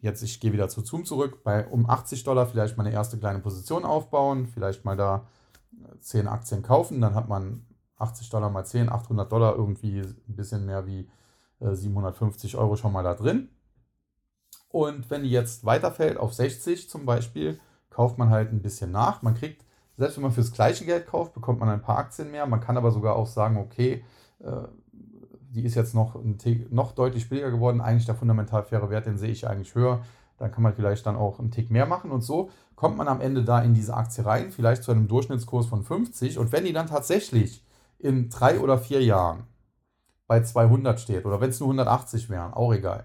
[0.00, 3.18] jetzt ich gehe wieder zu Zoom zurück, bei um 80 Dollar vielleicht mal eine erste
[3.18, 5.26] kleine Position aufbauen, vielleicht mal da
[6.00, 7.66] 10 Aktien kaufen, dann hat man
[7.96, 11.08] 80 Dollar mal 10, 800 Dollar, irgendwie ein bisschen mehr wie
[11.60, 13.48] 750 äh, Euro schon mal da drin.
[14.70, 17.60] Und wenn die jetzt weiterfällt auf 60 zum Beispiel,
[17.90, 19.22] kauft man halt ein bisschen nach.
[19.22, 19.64] Man kriegt,
[19.96, 22.46] selbst wenn man fürs gleiche Geld kauft, bekommt man ein paar Aktien mehr.
[22.46, 24.04] Man kann aber sogar auch sagen, okay,
[24.38, 26.18] äh, die ist jetzt noch,
[26.70, 27.80] noch deutlich billiger geworden.
[27.80, 30.02] Eigentlich der fundamental faire Wert, den sehe ich eigentlich höher.
[30.38, 32.50] Dann kann man vielleicht dann auch einen Tick mehr machen und so
[32.80, 36.38] kommt man am Ende da in diese Aktie rein, vielleicht zu einem Durchschnittskurs von 50.
[36.38, 37.62] Und wenn die dann tatsächlich
[37.98, 39.42] in drei oder vier Jahren
[40.26, 43.04] bei 200 steht oder wenn es nur 180 wären, auch egal,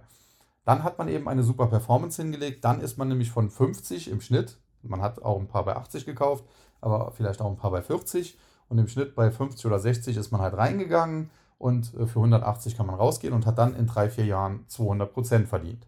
[0.64, 2.64] dann hat man eben eine super Performance hingelegt.
[2.64, 6.06] Dann ist man nämlich von 50 im Schnitt, man hat auch ein paar bei 80
[6.06, 6.46] gekauft,
[6.80, 10.32] aber vielleicht auch ein paar bei 40 und im Schnitt bei 50 oder 60 ist
[10.32, 14.10] man halt reingegangen und äh, für 180 kann man rausgehen und hat dann in drei,
[14.10, 15.86] vier Jahren 200 Prozent verdient.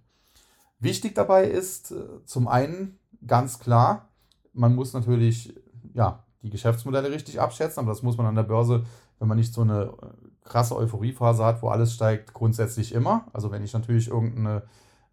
[0.79, 4.09] Wichtig dabei ist äh, zum einen ganz klar,
[4.53, 5.53] man muss natürlich
[5.93, 8.83] ja, die Geschäftsmodelle richtig abschätzen, aber das muss man an der Börse,
[9.19, 13.25] wenn man nicht so eine äh, krasse Euphoriephase hat, wo alles steigt, grundsätzlich immer.
[13.33, 14.63] Also wenn ich natürlich irgendeine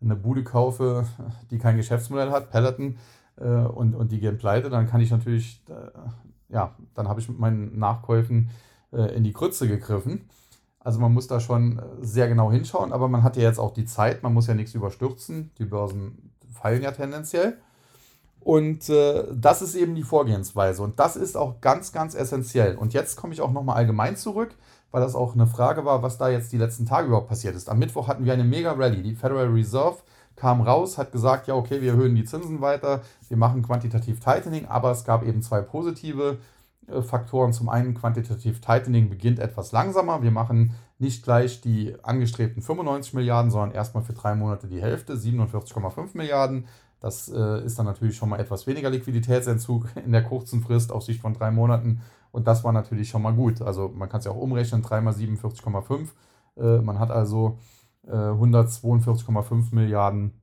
[0.00, 1.06] eine Bude kaufe,
[1.50, 2.98] die kein Geschäftsmodell hat, Peloton,
[3.36, 7.28] äh, und, und die gehen pleite, dann kann ich natürlich, äh, ja, dann habe ich
[7.28, 8.50] mit meinen Nachkäufen
[8.92, 10.28] äh, in die Krütze gegriffen.
[10.78, 13.86] Also man muss da schon sehr genau hinschauen, aber man hat ja jetzt auch die
[13.86, 15.50] Zeit, man muss ja nichts überstürzen.
[15.58, 17.56] Die Börsen fallen ja tendenziell.
[18.44, 20.82] Und äh, das ist eben die Vorgehensweise.
[20.82, 22.76] Und das ist auch ganz, ganz essentiell.
[22.76, 24.54] Und jetzt komme ich auch nochmal allgemein zurück,
[24.90, 27.70] weil das auch eine Frage war, was da jetzt die letzten Tage überhaupt passiert ist.
[27.70, 29.02] Am Mittwoch hatten wir eine mega Rally.
[29.02, 29.96] Die Federal Reserve
[30.36, 34.66] kam raus, hat gesagt, ja, okay, wir erhöhen die Zinsen weiter, wir machen quantitativ Tightening,
[34.66, 36.38] aber es gab eben zwei positive
[36.88, 37.52] äh, Faktoren.
[37.52, 40.22] Zum einen, quantitativ Tightening beginnt etwas langsamer.
[40.22, 45.14] Wir machen nicht gleich die angestrebten 95 Milliarden, sondern erstmal für drei Monate die Hälfte,
[45.14, 46.66] 47,5 Milliarden.
[47.04, 51.02] Das äh, ist dann natürlich schon mal etwas weniger Liquiditätsentzug in der kurzen Frist auf
[51.02, 52.00] Sicht von drei Monaten.
[52.32, 53.60] Und das war natürlich schon mal gut.
[53.60, 56.08] Also man kann es ja auch umrechnen, 3 mal 47,5.
[56.56, 57.58] Äh, man hat also
[58.06, 60.40] 142,5 äh, Milliarden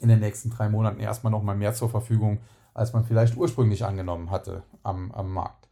[0.00, 2.38] in den nächsten drei Monaten erstmal nochmal mehr zur Verfügung,
[2.72, 5.68] als man vielleicht ursprünglich angenommen hatte am, am Markt.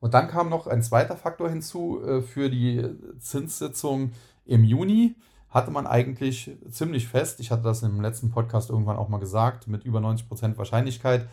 [0.00, 2.02] Und dann kam noch ein zweiter Faktor hinzu.
[2.02, 2.82] Äh, für die
[3.18, 4.12] Zinssitzung
[4.46, 5.16] im Juni
[5.54, 9.68] hatte man eigentlich ziemlich fest, ich hatte das im letzten Podcast irgendwann auch mal gesagt,
[9.68, 11.28] mit über 90% Wahrscheinlichkeit,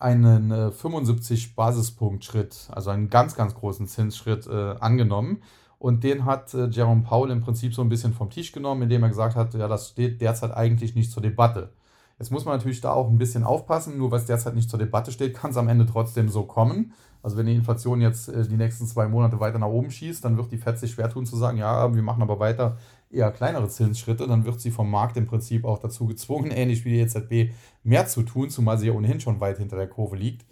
[0.00, 5.42] einen 75 äh, Basispunkt Schritt, also einen ganz, ganz großen Zinsschritt äh, angenommen.
[5.78, 9.04] Und den hat äh, Jerome Powell im Prinzip so ein bisschen vom Tisch genommen, indem
[9.04, 11.72] er gesagt hat, ja, das steht derzeit eigentlich nicht zur Debatte.
[12.18, 15.12] Jetzt muss man natürlich da auch ein bisschen aufpassen, nur was derzeit nicht zur Debatte
[15.12, 16.92] steht, kann es am Ende trotzdem so kommen.
[17.22, 20.36] Also wenn die Inflation jetzt äh, die nächsten zwei Monate weiter nach oben schießt, dann
[20.36, 22.78] wird die FED sich schwer tun zu sagen, ja, wir machen aber weiter
[23.10, 26.90] eher kleinere Zinsschritte, dann wird sie vom Markt im Prinzip auch dazu gezwungen, ähnlich wie
[26.90, 27.52] die EZB,
[27.82, 30.44] mehr zu tun, zumal sie ja ohnehin schon weit hinter der Kurve liegt.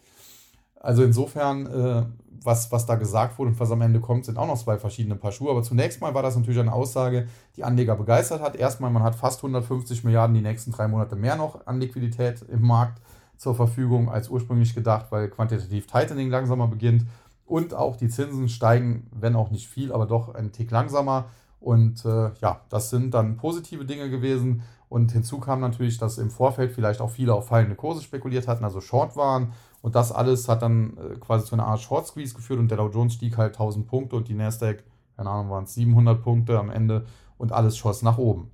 [0.80, 2.04] Also insofern, äh,
[2.42, 5.16] was, was da gesagt wurde und was am Ende kommt, sind auch noch zwei verschiedene
[5.16, 5.50] Paar Schuhe.
[5.50, 8.56] Aber zunächst mal war das natürlich eine Aussage, die Anleger begeistert hat.
[8.56, 12.62] Erstmal, man hat fast 150 Milliarden die nächsten drei Monate mehr noch an Liquidität im
[12.62, 13.00] Markt
[13.36, 17.06] zur Verfügung als ursprünglich gedacht, weil quantitativ Tightening langsamer beginnt.
[17.44, 21.26] Und auch die Zinsen steigen, wenn auch nicht viel, aber doch einen Tick langsamer.
[21.60, 24.62] Und äh, ja, das sind dann positive Dinge gewesen.
[24.88, 28.64] Und hinzu kam natürlich, dass im Vorfeld vielleicht auch viele auf fallende Kurse spekuliert hatten,
[28.64, 32.34] also Short waren und das alles hat dann äh, quasi zu einer Art Short Squeeze
[32.34, 34.82] geführt und der Dow Jones stieg halt 1000 Punkte und die Nasdaq,
[35.16, 37.06] keine Ahnung, waren es 700 Punkte am Ende
[37.36, 38.50] und alles schoss nach oben.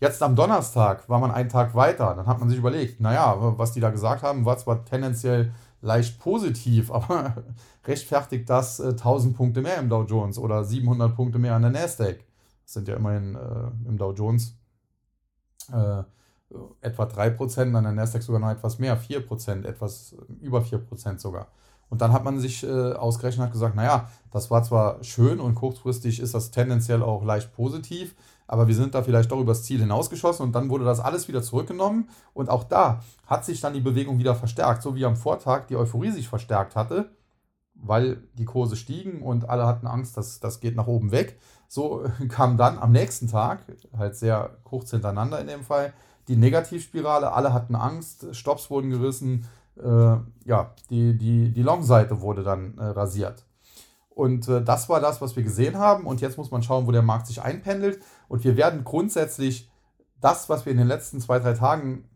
[0.00, 2.14] Jetzt am Donnerstag war man einen Tag weiter.
[2.14, 6.18] Dann hat man sich überlegt, naja, was die da gesagt haben, war zwar tendenziell leicht
[6.18, 7.44] positiv, aber
[7.86, 11.70] rechtfertigt das äh, 1000 Punkte mehr im Dow Jones oder 700 Punkte mehr an der
[11.70, 12.25] Nasdaq?
[12.66, 14.54] Sind ja immerhin äh, im Dow Jones
[15.72, 16.02] äh,
[16.80, 21.48] etwa 3%, an der Nasdaq sogar noch etwas mehr, 4%, etwas über 4% sogar.
[21.88, 25.54] Und dann hat man sich äh, ausgerechnet hat gesagt, naja, das war zwar schön und
[25.54, 28.14] kurzfristig ist das tendenziell auch leicht positiv,
[28.48, 31.42] aber wir sind da vielleicht doch übers Ziel hinausgeschossen und dann wurde das alles wieder
[31.42, 35.66] zurückgenommen und auch da hat sich dann die Bewegung wieder verstärkt, so wie am Vortag
[35.66, 37.10] die Euphorie sich verstärkt hatte,
[37.74, 41.38] weil die Kurse stiegen und alle hatten Angst, dass das geht nach oben weg.
[41.68, 43.60] So kam dann am nächsten Tag,
[43.96, 45.92] halt sehr kurz hintereinander in dem Fall,
[46.28, 49.46] die Negativspirale, alle hatten Angst, Stops wurden gerissen,
[49.76, 53.44] äh, ja, die, die, die Long-Seite wurde dann äh, rasiert.
[54.16, 56.06] Und äh, das war das, was wir gesehen haben.
[56.06, 58.00] Und jetzt muss man schauen, wo der Markt sich einpendelt.
[58.28, 59.70] Und wir werden grundsätzlich
[60.22, 62.08] das, was wir in den letzten zwei, drei Tagen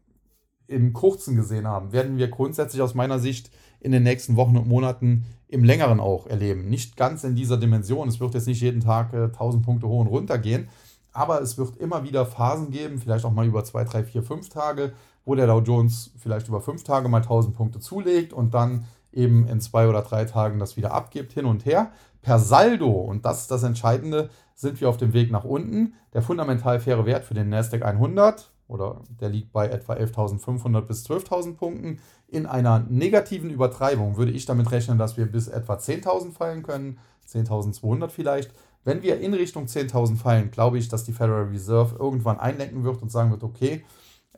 [0.71, 3.51] im Kurzen gesehen haben, werden wir grundsätzlich aus meiner Sicht
[3.81, 6.69] in den nächsten Wochen und Monaten im längeren auch erleben.
[6.69, 8.09] Nicht ganz in dieser Dimension.
[8.09, 10.69] Es wird jetzt nicht jeden Tag äh, 1000 Punkte hoch und runter gehen.
[11.13, 14.49] Aber es wird immer wieder Phasen geben, vielleicht auch mal über zwei, drei, vier, fünf
[14.49, 14.93] Tage,
[15.25, 19.49] wo der Dow Jones vielleicht über fünf Tage mal 1000 Punkte zulegt und dann eben
[19.49, 21.91] in zwei oder drei Tagen das wieder abgibt, hin und her.
[22.23, 25.95] Per Saldo, und das ist das Entscheidende, sind wir auf dem Weg nach unten.
[26.13, 31.05] Der fundamental faire Wert für den Nasdaq 100, oder der liegt bei etwa 11.500 bis
[31.07, 31.99] 12.000 Punkten.
[32.29, 36.99] In einer negativen Übertreibung würde ich damit rechnen, dass wir bis etwa 10.000 fallen können,
[37.29, 38.53] 10.200 vielleicht.
[38.85, 43.03] Wenn wir in Richtung 10.000 fallen, glaube ich, dass die Federal Reserve irgendwann einlenken wird
[43.03, 43.85] und sagen wird, okay,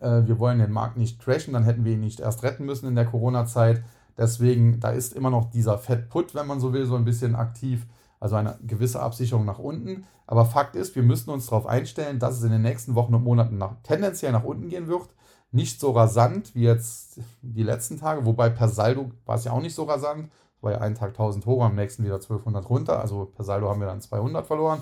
[0.00, 2.88] äh, wir wollen den Markt nicht crashen, dann hätten wir ihn nicht erst retten müssen
[2.88, 3.84] in der Corona-Zeit.
[4.18, 7.34] Deswegen, da ist immer noch dieser Fed Put, wenn man so will, so ein bisschen
[7.34, 7.86] aktiv.
[8.22, 10.04] Also eine gewisse Absicherung nach unten.
[10.28, 13.24] Aber Fakt ist, wir müssen uns darauf einstellen, dass es in den nächsten Wochen und
[13.24, 15.08] Monaten nach, tendenziell nach unten gehen wird.
[15.50, 19.60] Nicht so rasant wie jetzt die letzten Tage, wobei per Saldo war es ja auch
[19.60, 20.30] nicht so rasant.
[20.56, 23.00] Es war ja einen Tag 1000 hoch, am nächsten wieder 1200 runter.
[23.00, 24.80] Also per Saldo haben wir dann 200 verloren.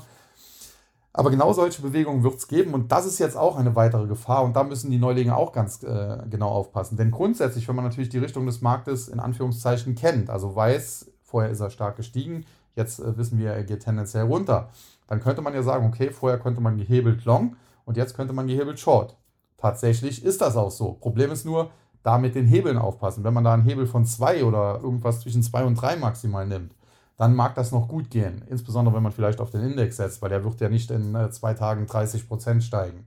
[1.14, 4.45] Aber genau solche Bewegungen wird es geben und das ist jetzt auch eine weitere Gefahr
[4.45, 6.99] und da müssen die Neulinge auch ganz äh, genau aufpassen.
[6.99, 11.51] Denn grundsätzlich, wenn man natürlich die Richtung des Marktes in Anführungszeichen kennt, also weiß, vorher
[11.51, 12.45] ist er stark gestiegen,
[12.75, 14.71] jetzt äh, wissen wir, er geht tendenziell runter,
[15.07, 18.47] dann könnte man ja sagen, okay, vorher konnte man gehebelt long und jetzt könnte man
[18.47, 19.16] gehebelt short.
[19.57, 20.93] Tatsächlich ist das auch so.
[20.95, 21.71] Problem ist nur,
[22.03, 23.25] da mit den Hebeln aufpassen.
[23.25, 26.75] Wenn man da einen Hebel von 2 oder irgendwas zwischen 2 und 3 maximal nimmt,
[27.16, 28.43] dann mag das noch gut gehen.
[28.49, 31.31] Insbesondere wenn man vielleicht auf den Index setzt, weil der wird ja nicht in äh,
[31.31, 33.07] zwei Tagen 30 Prozent steigen.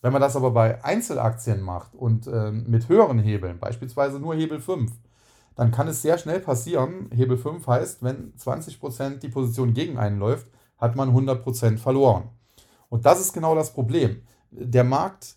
[0.00, 4.58] Wenn man das aber bei Einzelaktien macht und äh, mit höheren Hebeln, beispielsweise nur Hebel
[4.58, 4.90] 5,
[5.54, 10.18] dann kann es sehr schnell passieren, Hebel 5 heißt, wenn 20% die Position gegen einen
[10.18, 10.46] läuft,
[10.78, 12.30] hat man 100% verloren.
[12.88, 14.22] Und das ist genau das Problem.
[14.50, 15.36] Der Markt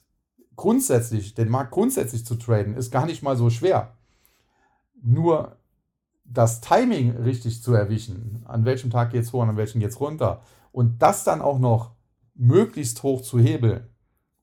[0.56, 3.96] grundsätzlich, den Markt grundsätzlich zu traden, ist gar nicht mal so schwer.
[5.02, 5.58] Nur
[6.24, 9.92] das Timing richtig zu erwischen, an welchem Tag geht es hoch und an welchem geht
[9.92, 10.42] es runter,
[10.72, 11.92] und das dann auch noch
[12.34, 13.88] möglichst hoch zu hebeln,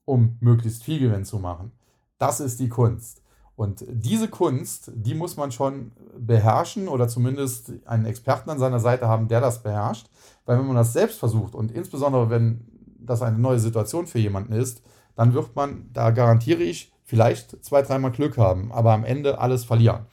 [0.05, 1.71] um möglichst viel Gewinn zu machen,
[2.17, 3.22] das ist die Kunst.
[3.55, 9.07] Und diese Kunst, die muss man schon beherrschen oder zumindest einen Experten an seiner Seite
[9.07, 10.09] haben, der das beherrscht.
[10.45, 12.65] Weil wenn man das selbst versucht und insbesondere wenn
[12.99, 14.81] das eine neue Situation für jemanden ist,
[15.15, 19.65] dann wird man, da garantiere ich, vielleicht zwei, dreimal Glück haben, aber am Ende alles
[19.65, 20.05] verlieren.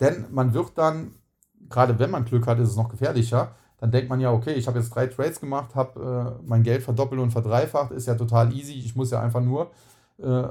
[0.00, 1.14] Denn man wird dann,
[1.68, 3.54] gerade wenn man Glück hat, ist es noch gefährlicher.
[3.78, 6.82] Dann denkt man ja, okay, ich habe jetzt drei Trades gemacht, habe äh, mein Geld
[6.82, 8.72] verdoppelt und verdreifacht, ist ja total easy.
[8.72, 9.70] Ich muss ja einfach nur
[10.22, 10.48] äh,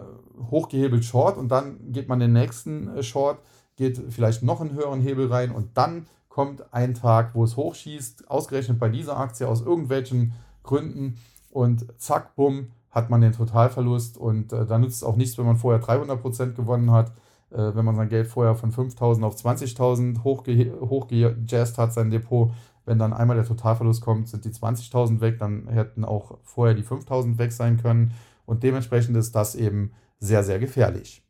[0.52, 3.40] hochgehebelt Short und dann geht man den nächsten äh, Short,
[3.76, 8.30] geht vielleicht noch einen höheren Hebel rein und dann kommt ein Tag, wo es hochschießt,
[8.30, 11.18] ausgerechnet bei dieser Aktie aus irgendwelchen Gründen
[11.52, 15.46] und zack, bumm, hat man den Totalverlust und äh, da nützt es auch nichts, wenn
[15.46, 17.12] man vorher 300% gewonnen hat.
[17.52, 22.52] Äh, wenn man sein Geld vorher von 5.000 auf 20.000 hochge hochgejazzt hat, sein Depot,
[22.86, 26.84] wenn dann einmal der Totalverlust kommt, sind die 20.000 weg, dann hätten auch vorher die
[26.84, 28.14] 5.000 weg sein können
[28.50, 31.24] und dementsprechend ist das eben sehr, sehr gefährlich.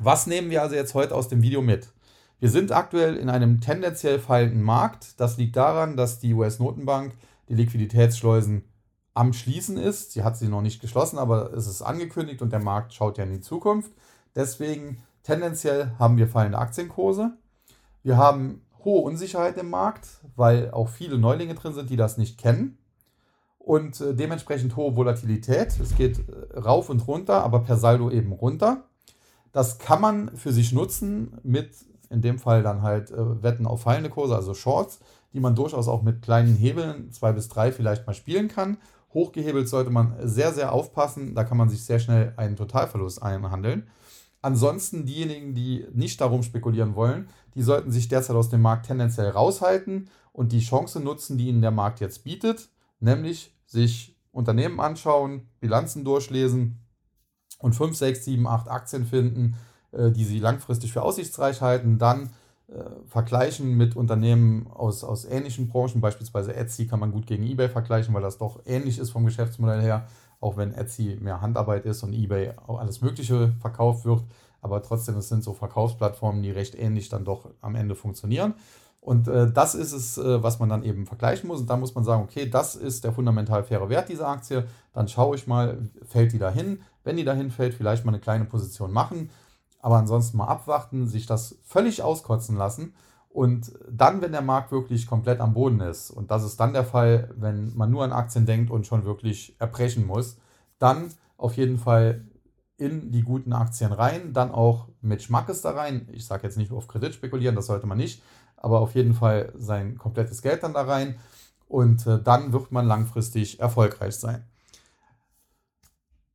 [0.00, 1.92] Was nehmen wir also jetzt heute aus dem Video mit?
[2.40, 5.20] Wir sind aktuell in einem tendenziell fallenden Markt.
[5.20, 7.12] Das liegt daran, dass die US-Notenbank
[7.50, 8.64] die Liquiditätsschleusen
[9.12, 10.12] am Schließen ist.
[10.12, 13.24] Sie hat sie noch nicht geschlossen, aber es ist angekündigt und der Markt schaut ja
[13.24, 13.92] in die Zukunft.
[14.34, 17.36] Deswegen tendenziell haben wir fallende Aktienkurse.
[18.02, 22.38] Wir haben hohe Unsicherheit im Markt, weil auch viele Neulinge drin sind, die das nicht
[22.38, 22.78] kennen.
[23.68, 25.78] Und äh, dementsprechend hohe Volatilität.
[25.78, 28.84] Es geht äh, rauf und runter, aber per Saldo eben runter.
[29.52, 31.72] Das kann man für sich nutzen mit,
[32.08, 35.00] in dem Fall dann halt äh, Wetten auf fallende Kurse, also Shorts,
[35.34, 38.78] die man durchaus auch mit kleinen Hebeln, zwei bis drei vielleicht mal spielen kann.
[39.12, 41.34] Hochgehebelt sollte man sehr, sehr aufpassen.
[41.34, 43.86] Da kann man sich sehr schnell einen Totalverlust einhandeln.
[44.40, 49.28] Ansonsten diejenigen, die nicht darum spekulieren wollen, die sollten sich derzeit aus dem Markt tendenziell
[49.28, 55.48] raushalten und die Chance nutzen, die ihnen der Markt jetzt bietet, nämlich sich Unternehmen anschauen,
[55.60, 56.80] Bilanzen durchlesen
[57.60, 59.54] und 5, 6, 7, 8 Aktien finden,
[59.92, 62.30] äh, die sie langfristig für aussichtsreich halten, dann
[62.66, 67.68] äh, vergleichen mit Unternehmen aus, aus ähnlichen Branchen, beispielsweise Etsy kann man gut gegen eBay
[67.68, 70.08] vergleichen, weil das doch ähnlich ist vom Geschäftsmodell her
[70.40, 74.22] auch wenn Etsy mehr Handarbeit ist und eBay auch alles Mögliche verkauft wird.
[74.60, 78.54] Aber trotzdem, es sind so Verkaufsplattformen, die recht ähnlich dann doch am Ende funktionieren.
[79.08, 81.60] Und äh, das ist es, äh, was man dann eben vergleichen muss.
[81.60, 84.66] Und da muss man sagen, okay, das ist der fundamental faire Wert dieser Aktie.
[84.92, 86.82] Dann schaue ich mal, fällt die dahin?
[87.04, 89.30] Wenn die dahin fällt, vielleicht mal eine kleine Position machen.
[89.80, 92.92] Aber ansonsten mal abwarten, sich das völlig auskotzen lassen
[93.30, 96.84] und dann, wenn der Markt wirklich komplett am Boden ist, und das ist dann der
[96.84, 100.36] Fall, wenn man nur an Aktien denkt und schon wirklich erbrechen muss,
[100.78, 102.24] dann auf jeden Fall
[102.78, 106.08] in die guten Aktien rein, dann auch mit Schmackes da rein.
[106.12, 108.22] Ich sage jetzt nicht auf Kredit spekulieren, das sollte man nicht,
[108.60, 111.16] aber auf jeden Fall sein komplettes Geld dann da rein
[111.68, 114.44] und äh, dann wird man langfristig erfolgreich sein.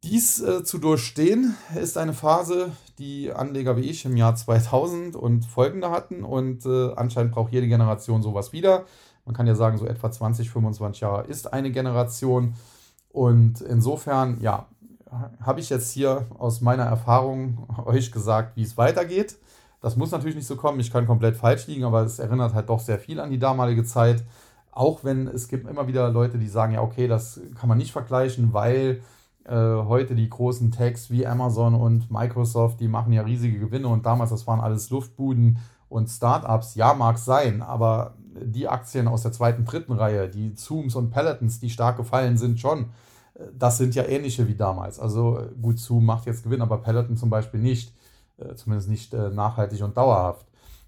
[0.04, 5.46] Dies äh, zu durchstehen ist eine Phase, die Anleger wie ich im Jahr 2000 und
[5.46, 8.86] folgende hatten und äh, anscheinend braucht jede Generation sowas wieder.
[9.26, 12.56] Man kann ja sagen, so etwa 20, 25 Jahre ist eine Generation
[13.10, 14.68] und insofern, ja,
[15.40, 19.38] habe ich jetzt hier aus meiner Erfahrung euch gesagt, wie es weitergeht.
[19.84, 22.70] Das muss natürlich nicht so kommen, ich kann komplett falsch liegen, aber es erinnert halt
[22.70, 24.24] doch sehr viel an die damalige Zeit.
[24.72, 27.92] Auch wenn es gibt immer wieder Leute, die sagen, ja, okay, das kann man nicht
[27.92, 29.02] vergleichen, weil
[29.44, 34.06] äh, heute die großen Techs wie Amazon und Microsoft, die machen ja riesige Gewinne und
[34.06, 35.60] damals, das waren alles Luftbuden
[35.90, 36.76] und Startups.
[36.76, 41.60] Ja, mag sein, aber die Aktien aus der zweiten, dritten Reihe, die Zooms und Pelotons,
[41.60, 42.92] die stark gefallen sind, schon.
[43.54, 44.98] Das sind ja ähnliche wie damals.
[44.98, 47.94] Also gut, Zoom macht jetzt Gewinn, aber Peloton zum Beispiel nicht.
[48.56, 50.46] Zumindest nicht nachhaltig und dauerhaft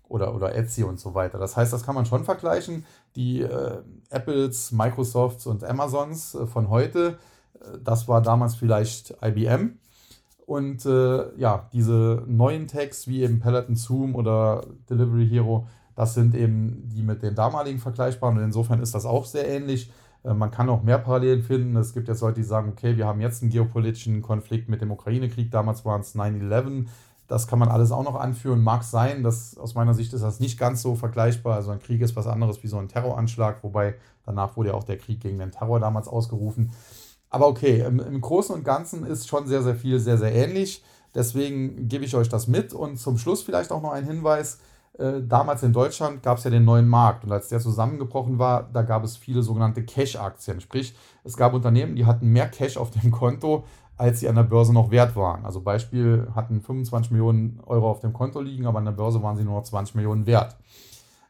[0.08, 1.38] oder, oder Etsy und so weiter.
[1.38, 2.86] Das heißt, das kann man schon vergleichen.
[3.16, 3.78] Die äh,
[4.10, 7.18] Apples, Microsofts und Amazons äh, von heute,
[7.60, 9.80] äh, das war damals vielleicht IBM.
[10.46, 16.36] Und äh, ja, diese neuen Tags wie eben Peloton Zoom oder Delivery Hero, das sind
[16.36, 18.38] eben die mit den damaligen vergleichbaren.
[18.38, 19.92] Und insofern ist das auch sehr ähnlich.
[20.24, 21.76] Äh, man kann auch mehr Parallelen finden.
[21.78, 24.92] Es gibt jetzt Leute, die sagen, okay, wir haben jetzt einen geopolitischen Konflikt mit dem
[24.92, 25.50] Ukraine-Krieg.
[25.50, 26.86] Damals waren es 9-11.
[27.28, 28.62] Das kann man alles auch noch anführen.
[28.62, 31.56] Mag sein, dass aus meiner Sicht ist das nicht ganz so vergleichbar.
[31.56, 33.96] Also ein Krieg ist was anderes wie so ein Terroranschlag, wobei
[34.26, 36.72] danach wurde ja auch der Krieg gegen den Terror damals ausgerufen.
[37.30, 40.84] Aber okay, im, im Großen und Ganzen ist schon sehr, sehr viel sehr, sehr ähnlich.
[41.16, 42.74] Deswegen gebe ich euch das mit.
[42.74, 44.60] Und zum Schluss vielleicht auch noch ein Hinweis.
[44.98, 48.70] Äh, damals in Deutschland gab es ja den neuen Markt und als der zusammengebrochen war,
[48.72, 50.62] da gab es viele sogenannte Cash-Aktien.
[50.62, 53.66] Sprich, es gab Unternehmen, die hatten mehr Cash auf dem Konto,
[53.98, 55.46] als sie an der Börse noch wert waren.
[55.46, 59.38] Also Beispiel hatten 25 Millionen Euro auf dem Konto liegen, aber an der Börse waren
[59.38, 60.58] sie nur noch 20 Millionen wert.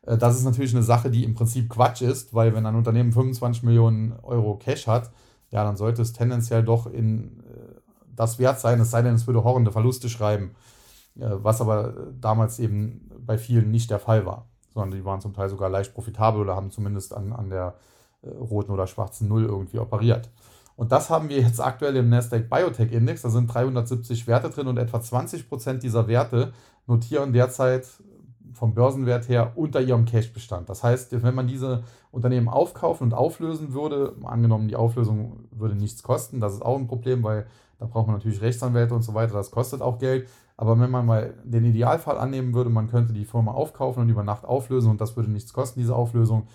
[0.05, 3.11] Äh, das ist natürlich eine Sache, die im Prinzip Quatsch ist, weil wenn ein Unternehmen
[3.11, 5.11] 25 Millionen Euro Cash hat,
[5.51, 7.79] ja, dann sollte es tendenziell doch in äh,
[8.15, 10.55] das wert sein, es sei denn, es würde horrende Verluste schreiben,
[11.19, 15.33] äh, was aber damals eben bei vielen nicht der Fall war, sondern die waren zum
[15.33, 17.75] Teil sogar leicht profitabel oder haben zumindest an, an der
[18.39, 20.31] roten oder schwarzen Null irgendwie operiert.
[20.75, 23.21] Und das haben wir jetzt aktuell im Nasdaq Biotech Index.
[23.21, 26.53] Da sind 370 Werte drin und etwa 20 Prozent dieser Werte
[26.85, 27.87] notieren derzeit
[28.53, 30.69] vom Börsenwert her unter ihrem Cash-Bestand.
[30.69, 36.03] Das heißt, wenn man diese Unternehmen aufkaufen und auflösen würde, angenommen die Auflösung würde nichts
[36.03, 37.45] kosten, das ist auch ein Problem, weil
[37.79, 40.29] da braucht man natürlich Rechtsanwälte und so weiter, das kostet auch Geld.
[40.55, 44.23] Aber wenn man mal den Idealfall annehmen würde, man könnte die Firma aufkaufen und über
[44.23, 46.47] Nacht auflösen und das würde nichts kosten, diese Auflösung,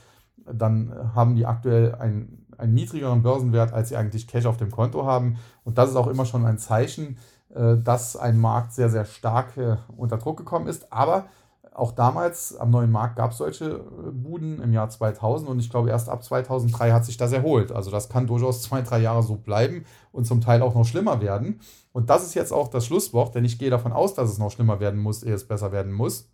[0.47, 5.07] dann haben die aktuell ein einen niedrigeren Börsenwert, als sie eigentlich Cash auf dem Konto
[5.07, 5.38] haben.
[5.64, 7.16] Und das ist auch immer schon ein Zeichen,
[7.55, 10.93] äh, dass ein Markt sehr, sehr stark äh, unter Druck gekommen ist.
[10.93, 11.26] Aber
[11.72, 15.70] auch damals am neuen Markt gab es solche äh, Buden im Jahr 2000 und ich
[15.70, 17.72] glaube erst ab 2003 hat sich das erholt.
[17.72, 21.20] Also das kann durchaus zwei, drei Jahre so bleiben und zum Teil auch noch schlimmer
[21.20, 21.61] werden.
[21.93, 24.51] Und das ist jetzt auch das Schlusswort, denn ich gehe davon aus, dass es noch
[24.51, 26.28] schlimmer werden muss, ehe es besser werden muss.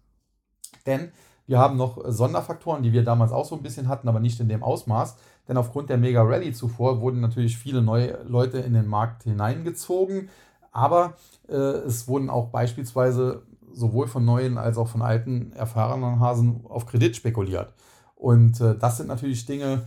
[0.85, 1.11] Denn
[1.47, 4.49] wir haben noch Sonderfaktoren, die wir damals auch so ein bisschen hatten, aber nicht in
[4.49, 5.17] dem Ausmaß.
[5.49, 10.29] Denn aufgrund der Mega Rally zuvor wurden natürlich viele neue Leute in den Markt hineingezogen.
[10.73, 11.15] Aber
[11.49, 13.43] äh, es wurden auch beispielsweise
[13.73, 17.73] sowohl von neuen als auch von alten erfahrenen Hasen auf Kredit spekuliert.
[18.17, 19.81] Und äh, das sind natürlich Dinge, äh,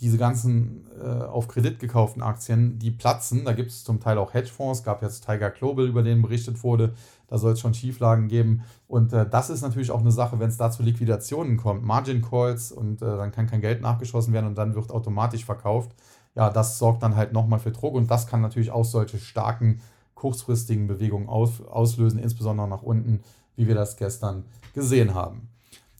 [0.00, 3.44] diese ganzen äh, auf Kredit gekauften Aktien, die platzen.
[3.44, 6.94] Da gibt es zum Teil auch Hedgefonds, gab jetzt Tiger Global, über den berichtet wurde.
[7.26, 8.62] Da soll es schon Schieflagen geben.
[8.86, 12.22] Und äh, das ist natürlich auch eine Sache, wenn es da zu Liquidationen kommt, Margin
[12.22, 15.92] Calls und äh, dann kann kein Geld nachgeschossen werden und dann wird automatisch verkauft.
[16.34, 19.80] Ja, das sorgt dann halt nochmal für Druck und das kann natürlich auch solche starken
[20.14, 23.20] kurzfristigen Bewegungen aus, auslösen, insbesondere nach unten,
[23.56, 25.48] wie wir das gestern gesehen haben.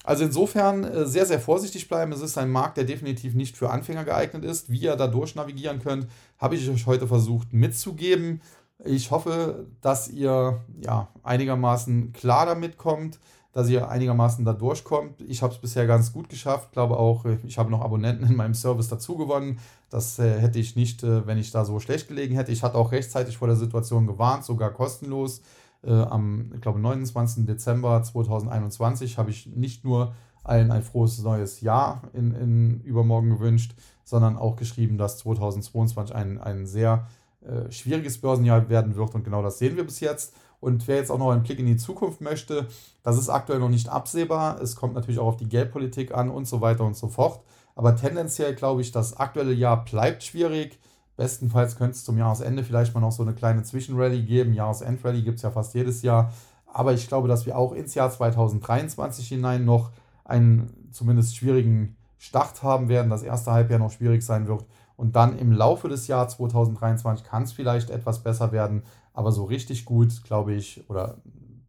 [0.05, 2.13] Also insofern äh, sehr, sehr vorsichtig bleiben.
[2.13, 4.71] Es ist ein Markt, der definitiv nicht für Anfänger geeignet ist.
[4.71, 6.07] Wie ihr da durchnavigieren könnt,
[6.39, 8.41] habe ich euch heute versucht mitzugeben.
[8.85, 13.21] Ich hoffe, dass ihr ja, einigermaßen klar damit kommt,
[13.53, 15.21] dass ihr einigermaßen da durchkommt.
[15.21, 16.69] Ich habe es bisher ganz gut geschafft.
[16.71, 19.61] Ich glaube auch, ich habe noch Abonnenten in meinem Service dazu gewonnen.
[19.91, 22.51] Das äh, hätte ich nicht, äh, wenn ich da so schlecht gelegen hätte.
[22.51, 25.43] Ich hatte auch rechtzeitig vor der Situation gewarnt, sogar kostenlos
[25.85, 27.47] äh, am, ich glaube, 29.
[27.47, 30.15] Dezember 2021 habe ich nicht nur
[30.45, 33.75] allen ein frohes neues Jahr in, in übermorgen gewünscht,
[34.05, 37.07] sondern auch geschrieben, dass 2022 ein, ein sehr
[37.43, 40.35] äh, schwieriges Börsenjahr werden wird und genau das sehen wir bis jetzt.
[40.61, 42.69] Und wer jetzt auch noch einen Blick in die Zukunft möchte,
[43.03, 44.61] das ist aktuell noch nicht absehbar.
[44.61, 47.41] Es kommt natürlich auch auf die Geldpolitik an und so weiter und so fort.
[47.75, 50.79] Aber tendenziell glaube ich, das aktuelle Jahr bleibt schwierig.
[51.17, 54.55] Bestenfalls könnte es zum Jahresende vielleicht mal noch so eine kleine Zwischenrallye geben.
[54.55, 56.33] Jahresendrallye gibt es ja fast jedes Jahr.
[56.67, 59.91] Aber ich glaube, dass wir auch ins Jahr 2023 hinein noch
[60.25, 63.11] einen zumindest schwierigen Start haben werden.
[63.11, 64.65] Das erste Halbjahr noch schwierig sein wird.
[64.97, 68.85] Und dann im Laufe des Jahres 2023 kann es vielleicht etwas besser werden.
[69.13, 71.17] Aber so richtig gut, glaube ich, oder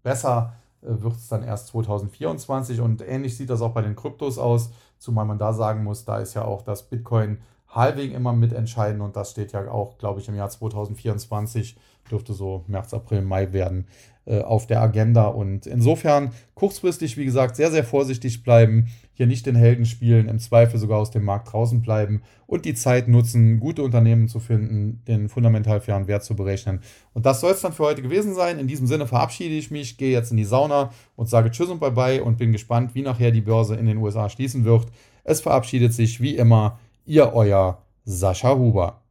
[0.04, 2.80] besser äh, wird es dann erst 2024.
[2.80, 4.72] Und ähnlich sieht das auch bei den Kryptos aus.
[5.00, 7.40] Zumal man da sagen muss, da ist ja auch das Bitcoin
[7.76, 11.76] Halving immer mitentscheiden und das steht ja auch, glaube ich, im Jahr 2024
[12.10, 13.88] dürfte so März, April, Mai werden
[14.26, 15.28] äh, auf der Agenda.
[15.28, 20.40] Und insofern kurzfristig, wie gesagt, sehr, sehr vorsichtig bleiben, hier nicht den Helden spielen, im
[20.40, 25.04] Zweifel sogar aus dem Markt draußen bleiben und die Zeit nutzen, gute Unternehmen zu finden,
[25.08, 26.82] den fundamental fairen Wert zu berechnen.
[27.14, 28.60] Und das soll es dann für heute gewesen sein.
[28.60, 31.80] In diesem Sinne verabschiede ich mich, gehe jetzt in die Sauna und sage Tschüss und
[31.80, 34.88] Bye-bye und bin gespannt, wie nachher die Börse in den USA schließen wird.
[35.24, 39.03] Es verabschiedet sich wie immer Ihr euer Sascha Huber.